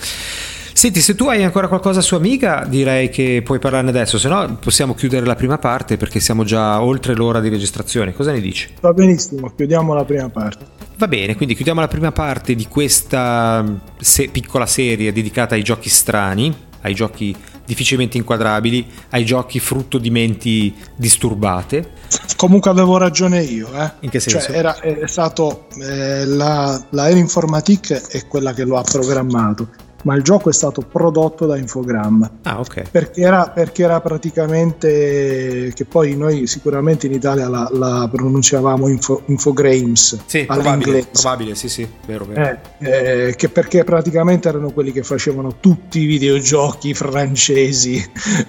[0.77, 4.57] Senti, se tu hai ancora qualcosa su Amiga, direi che puoi parlarne adesso, se no
[4.59, 8.13] possiamo chiudere la prima parte perché siamo già oltre l'ora di registrazione.
[8.13, 8.67] Cosa ne dici?
[8.81, 10.65] Va benissimo, chiudiamo la prima parte.
[10.97, 13.63] Va bene, quindi chiudiamo la prima parte di questa
[14.01, 17.33] se- piccola serie dedicata ai giochi strani, ai giochi
[17.65, 21.91] difficilmente inquadrabili, ai giochi frutto di menti disturbate.
[22.35, 23.91] Comunque avevo ragione io, eh?
[24.01, 24.41] In che senso?
[24.41, 29.69] Cioè, era, è stato eh, la, la Air Informatique è quella che lo ha programmato
[30.05, 32.29] ma il gioco è stato prodotto da Infogram.
[32.43, 32.89] Ah, ok.
[32.89, 39.23] Perché era, perché era praticamente, che poi noi sicuramente in Italia la, la pronunciavamo info,
[39.25, 40.19] Infogrames.
[40.25, 42.59] Sì, probabile, probabile, sì, sì, vero, vero.
[42.79, 48.03] Eh, eh, che perché praticamente erano quelli che facevano tutti i videogiochi francesi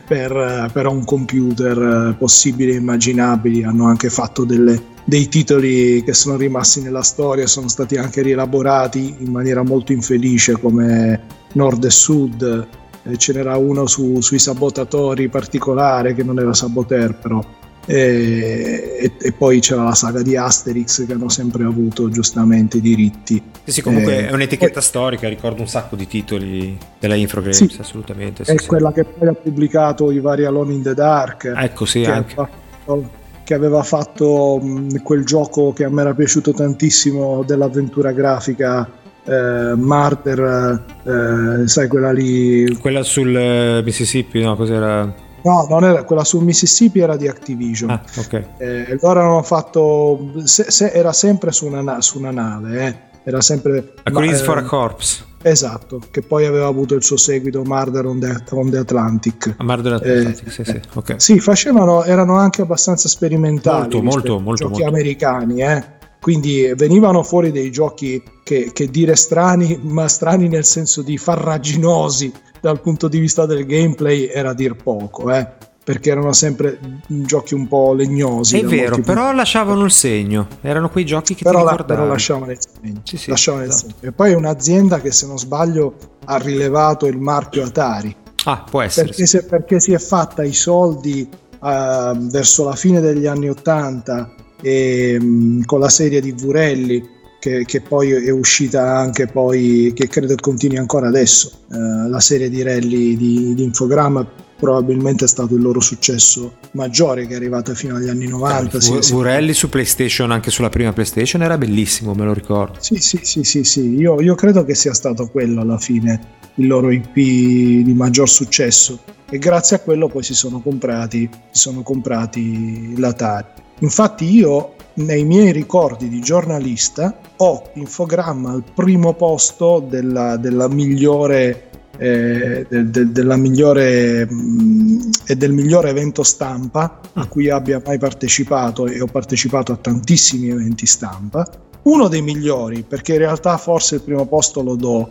[0.06, 6.36] per, per un computer possibili e immaginabili, hanno anche fatto delle dei titoli che sono
[6.36, 11.20] rimasti nella storia sono stati anche rielaborati in maniera molto infelice come
[11.52, 12.66] Nord e Sud
[13.04, 17.40] eh, ce n'era uno su, sui sabotatori particolare che non era saboteur però
[17.88, 22.80] e, e, e, poi c'era la saga di Asterix che hanno sempre avuto giustamente i
[22.80, 23.40] diritti.
[23.62, 27.64] Sì, sì comunque eh, è un'etichetta poi, storica, ricordo un sacco di titoli della Infogrames,
[27.64, 28.44] sì, assolutamente.
[28.44, 28.66] Sì, è sì.
[28.66, 31.44] quella che poi ha pubblicato i vari Alone in the Dark.
[31.56, 32.34] Ecco, sì, anche.
[32.34, 33.10] Fatto,
[33.46, 38.90] che aveva fatto mh, quel gioco che a me era piaciuto tantissimo dell'avventura grafica
[39.22, 42.76] eh, Martyr, eh, sai quella lì...
[42.76, 44.56] Quella sul eh, Mississippi, no?
[44.56, 45.04] Cos'era?
[45.44, 47.90] No, non era quella sul Mississippi, era di Activision.
[47.90, 48.44] Ah, ok.
[48.58, 50.32] Eh, loro hanno fatto.
[50.42, 52.96] Se, se era sempre su una, su una nave, eh.
[53.22, 53.92] Era sempre.
[54.02, 55.25] A Grease for a Corpse.
[55.42, 59.54] Esatto, che poi aveva avuto il suo seguito Murder on the, on the Atlantic.
[59.56, 60.80] A Murder on the eh, Atlantic, sì, sì.
[60.94, 61.16] Okay.
[61.18, 63.80] Sì, facevano, erano anche abbastanza sperimentali.
[63.80, 64.64] Molto, molto, molto.
[64.64, 64.96] Giochi molto.
[64.96, 65.94] americani, eh.
[66.20, 72.32] Quindi venivano fuori dei giochi che, che dire strani, ma strani nel senso di farraginosi
[72.60, 77.68] dal punto di vista del gameplay era dir poco, eh perché erano sempre giochi un
[77.68, 78.58] po' legnosi.
[78.58, 79.36] È vero, però punti.
[79.36, 81.76] lasciavano il segno, erano quei giochi che però la.
[81.76, 83.02] Però lasciavano il segno.
[83.04, 83.86] Sì, sì, lasciavano esatto.
[83.86, 84.10] il segno.
[84.10, 85.94] E poi è un'azienda che se non sbaglio
[86.24, 88.16] ha rilevato il marchio Atari.
[88.46, 89.06] Ah, può essere.
[89.06, 94.34] Perché, se, perché si è fatta i soldi uh, verso la fine degli anni Ottanta
[94.60, 100.34] um, con la serie di Vurelli che, che, poi è uscita anche poi, che credo
[100.40, 105.62] continui ancora adesso, uh, la serie di rally di, di Infogramma probabilmente è stato il
[105.62, 108.80] loro successo maggiore che è arrivato fino agli anni 90.
[108.80, 112.78] Sì, sì, Vurelli su PlayStation, anche sulla prima PlayStation, era bellissimo, me lo ricordo.
[112.80, 113.94] Sì, sì, sì, sì, sì.
[113.96, 119.00] Io, io credo che sia stato quello alla fine il loro IP di maggior successo
[119.28, 123.46] e grazie a quello poi si sono comprati, si sono comprati l'Atari.
[123.80, 131.68] Infatti io nei miei ricordi di giornalista ho Infogramma al primo posto della, della migliore
[131.98, 137.28] eh, de, de, della migliore mh, e del migliore evento stampa a mm.
[137.28, 141.48] cui abbia mai partecipato e ho partecipato a tantissimi eventi stampa
[141.86, 145.10] uno dei migliori perché in realtà forse il primo posto lo do,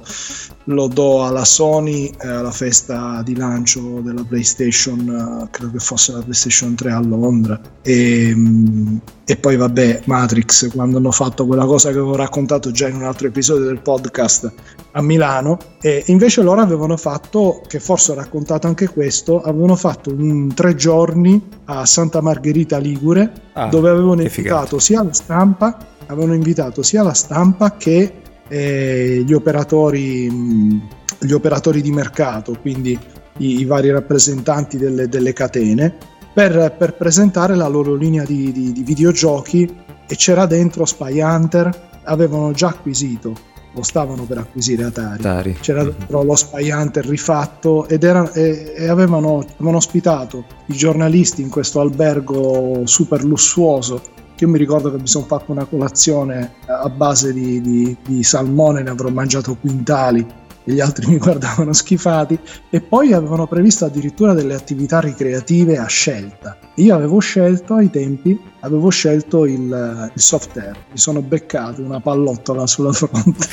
[0.65, 6.11] lo do alla Sony eh, alla festa di lancio della PlayStation eh, credo che fosse
[6.11, 7.59] la PlayStation 3 a Londra.
[7.81, 12.87] E, mm, e, poi vabbè Matrix quando hanno fatto quella cosa che avevo raccontato già
[12.87, 14.51] in un altro episodio del podcast
[14.91, 20.11] a Milano e invece loro avevano fatto che forse ho raccontato anche questo avevano fatto
[20.11, 26.33] un tre giorni a Santa Margherita Ligure ah, dove avevano invitato sia la stampa avevano
[26.33, 28.13] invitato sia la stampa che
[28.47, 30.87] eh, gli, operatori, mh,
[31.19, 32.97] gli, operatori, di mercato, quindi
[33.37, 35.95] i, i vari rappresentanti delle, delle catene,
[36.33, 39.73] per, per, presentare la loro linea di, di, di, videogiochi
[40.07, 45.19] e c'era dentro Spy Hunter, avevano già acquisito o stavano per acquisire Atari.
[45.19, 45.57] Atari.
[45.59, 45.97] C'era mm-hmm.
[45.97, 51.49] dentro lo Spy Hunter rifatto ed era, e, e avevano, avevano ospitato i giornalisti in
[51.49, 54.01] questo albergo super lussuoso
[54.43, 58.81] io mi ricordo che mi sono fatto una colazione a base di, di, di salmone,
[58.81, 60.25] ne avrò mangiato quintali
[60.65, 62.37] e gli altri mi guardavano schifati
[62.69, 66.57] e poi avevano previsto addirittura delle attività ricreative a scelta.
[66.75, 72.01] Io avevo scelto ai tempi, avevo scelto il, il soft air, mi sono beccato una
[72.01, 73.47] pallottola sulla fronte.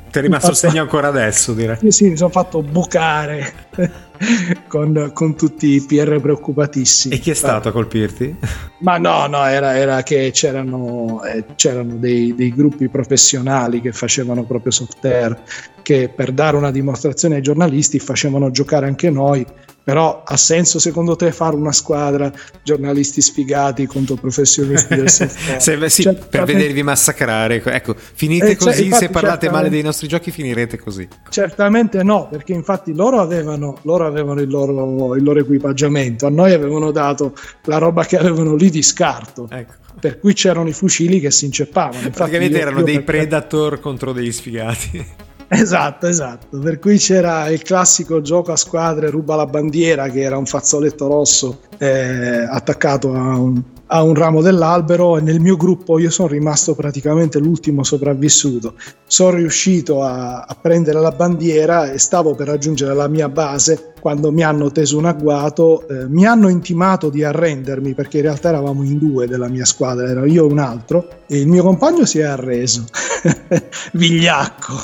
[0.10, 1.76] Ti è rimasto il segno ancora adesso, direi.
[1.76, 3.52] Sì, sì, mi sono fatto bucare
[4.68, 7.14] con, con, tutti i PR preoccupatissimi.
[7.14, 8.34] E chi è stato a colpirti?
[8.78, 14.44] Ma no, no, era, era che c'erano, eh, c'erano dei, dei, gruppi professionali che facevano
[14.44, 15.42] proprio soft air,
[15.82, 19.44] che per dare una dimostrazione ai giornalisti facevano giocare anche noi
[19.84, 22.32] però ha senso secondo te fare una squadra
[22.62, 25.60] giornalisti sfigati contro professionisti del settore?
[25.60, 27.62] se, sì, cioè, per vedervi massacrare.
[27.62, 31.06] Ecco, finite eh, cioè, così, infatti, se parlate male dei nostri giochi finirete così.
[31.28, 36.54] Certamente no, perché infatti loro avevano, loro avevano il, loro, il, loro, equipaggiamento, a noi
[36.54, 37.34] avevano dato
[37.64, 39.48] la roba che avevano lì di scarto.
[39.50, 39.82] Ecco.
[40.00, 41.96] Per cui c'erano i fucili che si inceppavano.
[41.96, 43.12] Infatti Praticamente erano dei perché...
[43.12, 45.06] predator contro degli sfigati.
[45.54, 46.58] Esatto, esatto.
[46.58, 51.06] Per cui c'era il classico gioco a squadre ruba la bandiera, che era un fazzoletto
[51.06, 56.28] rosso eh, attaccato a un, a un ramo dell'albero e nel mio gruppo io sono
[56.28, 58.74] rimasto praticamente l'ultimo sopravvissuto.
[59.06, 64.30] Sono riuscito a, a, prendere la bandiera e stavo per raggiungere la mia base quando
[64.30, 68.82] mi hanno teso un agguato, eh, mi hanno intimato di arrendermi perché in realtà eravamo
[68.82, 72.18] in due della mia squadra, ero io e un altro e il mio compagno si
[72.18, 72.84] è arreso,
[73.92, 74.74] vigliacco.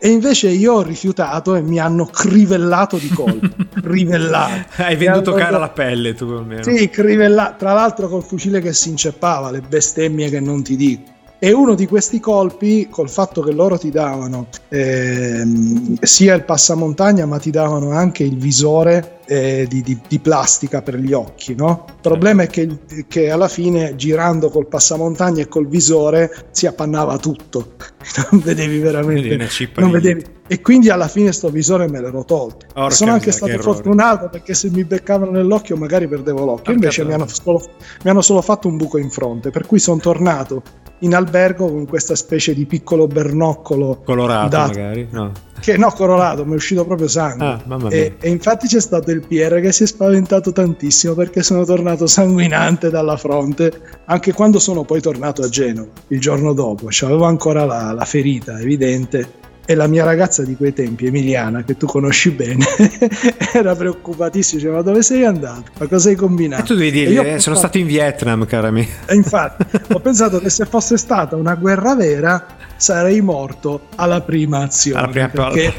[0.00, 3.52] E invece io ho rifiutato e mi hanno crivellato di colpi.
[3.82, 4.82] crivellato.
[4.82, 6.62] Hai venduto cara la pelle tu almeno.
[6.62, 7.56] Sì, crivellato.
[7.58, 11.16] Tra l'altro col fucile che si inceppava, le bestemmie che non ti dico.
[11.40, 17.26] E uno di questi colpi, col fatto che loro ti davano ehm, sia il passamontagna,
[17.26, 21.54] ma ti davano anche il visore eh, di, di, di, plastica per gli occhi.
[21.54, 21.84] No?
[21.86, 22.68] Il problema è che,
[23.06, 27.74] che, alla fine, girando col passamontagna e col visore, si appannava tutto.
[28.30, 29.36] Non vedevi veramente.
[29.76, 30.24] Non vedevi.
[30.46, 32.66] E quindi alla fine sto visore me l'ero tolto.
[32.74, 36.72] Orca Sono anche stato fortunato perché se mi beccavano nell'occhio magari perdevo l'occhio.
[36.72, 37.62] Orca Invece mi hanno, solo,
[38.02, 39.50] mi hanno solo fatto un buco in fronte.
[39.50, 40.62] Per cui sono tornato
[41.00, 45.32] in albergo con questa specie di piccolo bernoccolo colorato dato, magari no.
[45.60, 47.46] che no colorato mi è uscito proprio sangue.
[47.46, 51.64] Ah, e, e, infatti c'è stato il PR che si è spaventato tantissimo perché sono
[51.64, 53.72] tornato sanguinante dalla fronte
[54.06, 56.88] anche quando sono poi tornato a Genova il giorno dopo.
[57.00, 61.76] Avevo ancora la, la ferita evidente e la mia ragazza di quei tempi, Emiliana, che
[61.76, 62.64] tu conosci bene,
[63.52, 65.72] era preoccupatissima, diceva ma dove sei andato?
[65.78, 66.62] Ma cosa hai combinato?
[66.62, 67.54] E tu devi dire, eh, pensato...
[67.54, 68.86] stato in Vietnam, cara mia.
[69.04, 72.46] E infatti, ho pensato che se fosse stata una guerra vera,
[72.76, 75.00] sarei morto alla prima azione.
[75.00, 75.74] Alla prima perché,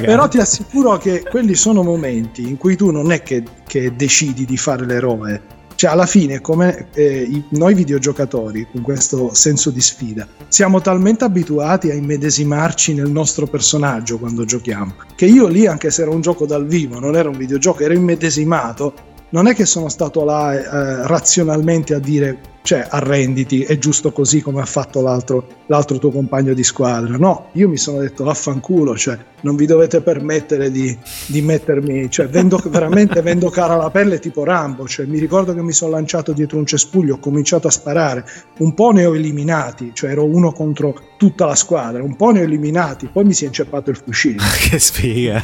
[0.00, 4.44] però ti assicuro che quelli sono momenti in cui tu non è che, che decidi
[4.44, 5.40] di fare l'eroe,
[5.80, 11.90] cioè, alla fine, come eh, noi videogiocatori, con questo senso di sfida, siamo talmente abituati
[11.90, 16.44] a immedesimarci nel nostro personaggio quando giochiamo, che io lì, anche se era un gioco
[16.44, 18.92] dal vivo, non era un videogioco, ero immedesimato,
[19.30, 24.42] non è che sono stato là eh, razionalmente a dire cioè arrenditi, è giusto così
[24.42, 27.16] come ha fatto l'altro, l'altro tuo compagno di squadra.
[27.16, 30.96] No, io mi sono detto vaffanculo, cioè non vi dovete permettere di,
[31.26, 35.62] di mettermi, cioè vendo, veramente vendo cara la pelle tipo Rambo, cioè mi ricordo che
[35.62, 38.24] mi sono lanciato dietro un cespuglio, ho cominciato a sparare,
[38.58, 42.40] un po' ne ho eliminati, cioè ero uno contro tutta la squadra, un po' ne
[42.40, 44.42] ho eliminati, poi mi si è inceppato il fucile.
[44.68, 45.42] che sfiga!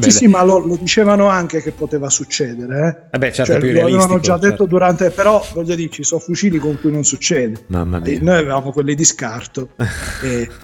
[0.00, 3.08] sì, sì, ma lo, lo, dicevano anche che poteva succedere, eh?
[3.10, 4.48] Vabbè, certo, cioè, lo avevano già certo.
[4.48, 7.64] detto durante, però voglio dire, ci sono fucili con cui non succede.
[7.66, 8.12] Mamma mia.
[8.12, 9.70] E noi avevamo quelli di scarto,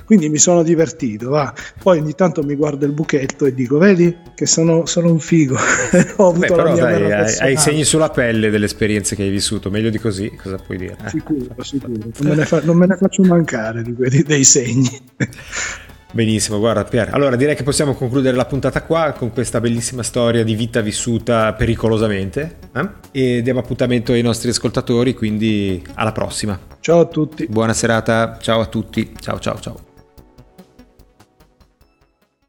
[0.05, 1.53] quindi mi sono divertito, va.
[1.81, 5.57] Poi ogni tanto mi guardo il buchetto e dico, vedi che sono, sono un figo.
[6.17, 9.71] Ho avuto Beh, però dai, hai, hai segni sulla pelle delle esperienze che hai vissuto,
[9.71, 10.97] meglio di così, cosa puoi dire?
[11.07, 11.93] Sicuro, sicuro.
[12.19, 14.91] Non me ne, fa, non me ne faccio mancare di quelli, dei segni.
[16.13, 17.11] Benissimo, guarda Pier.
[17.13, 21.53] Allora direi che possiamo concludere la puntata qua con questa bellissima storia di vita vissuta
[21.53, 22.57] pericolosamente.
[22.75, 22.89] Eh?
[23.13, 26.59] E diamo appuntamento ai nostri ascoltatori, quindi alla prossima.
[26.81, 27.47] Ciao a tutti.
[27.47, 29.13] Buona serata, ciao a tutti.
[29.21, 29.88] Ciao ciao ciao.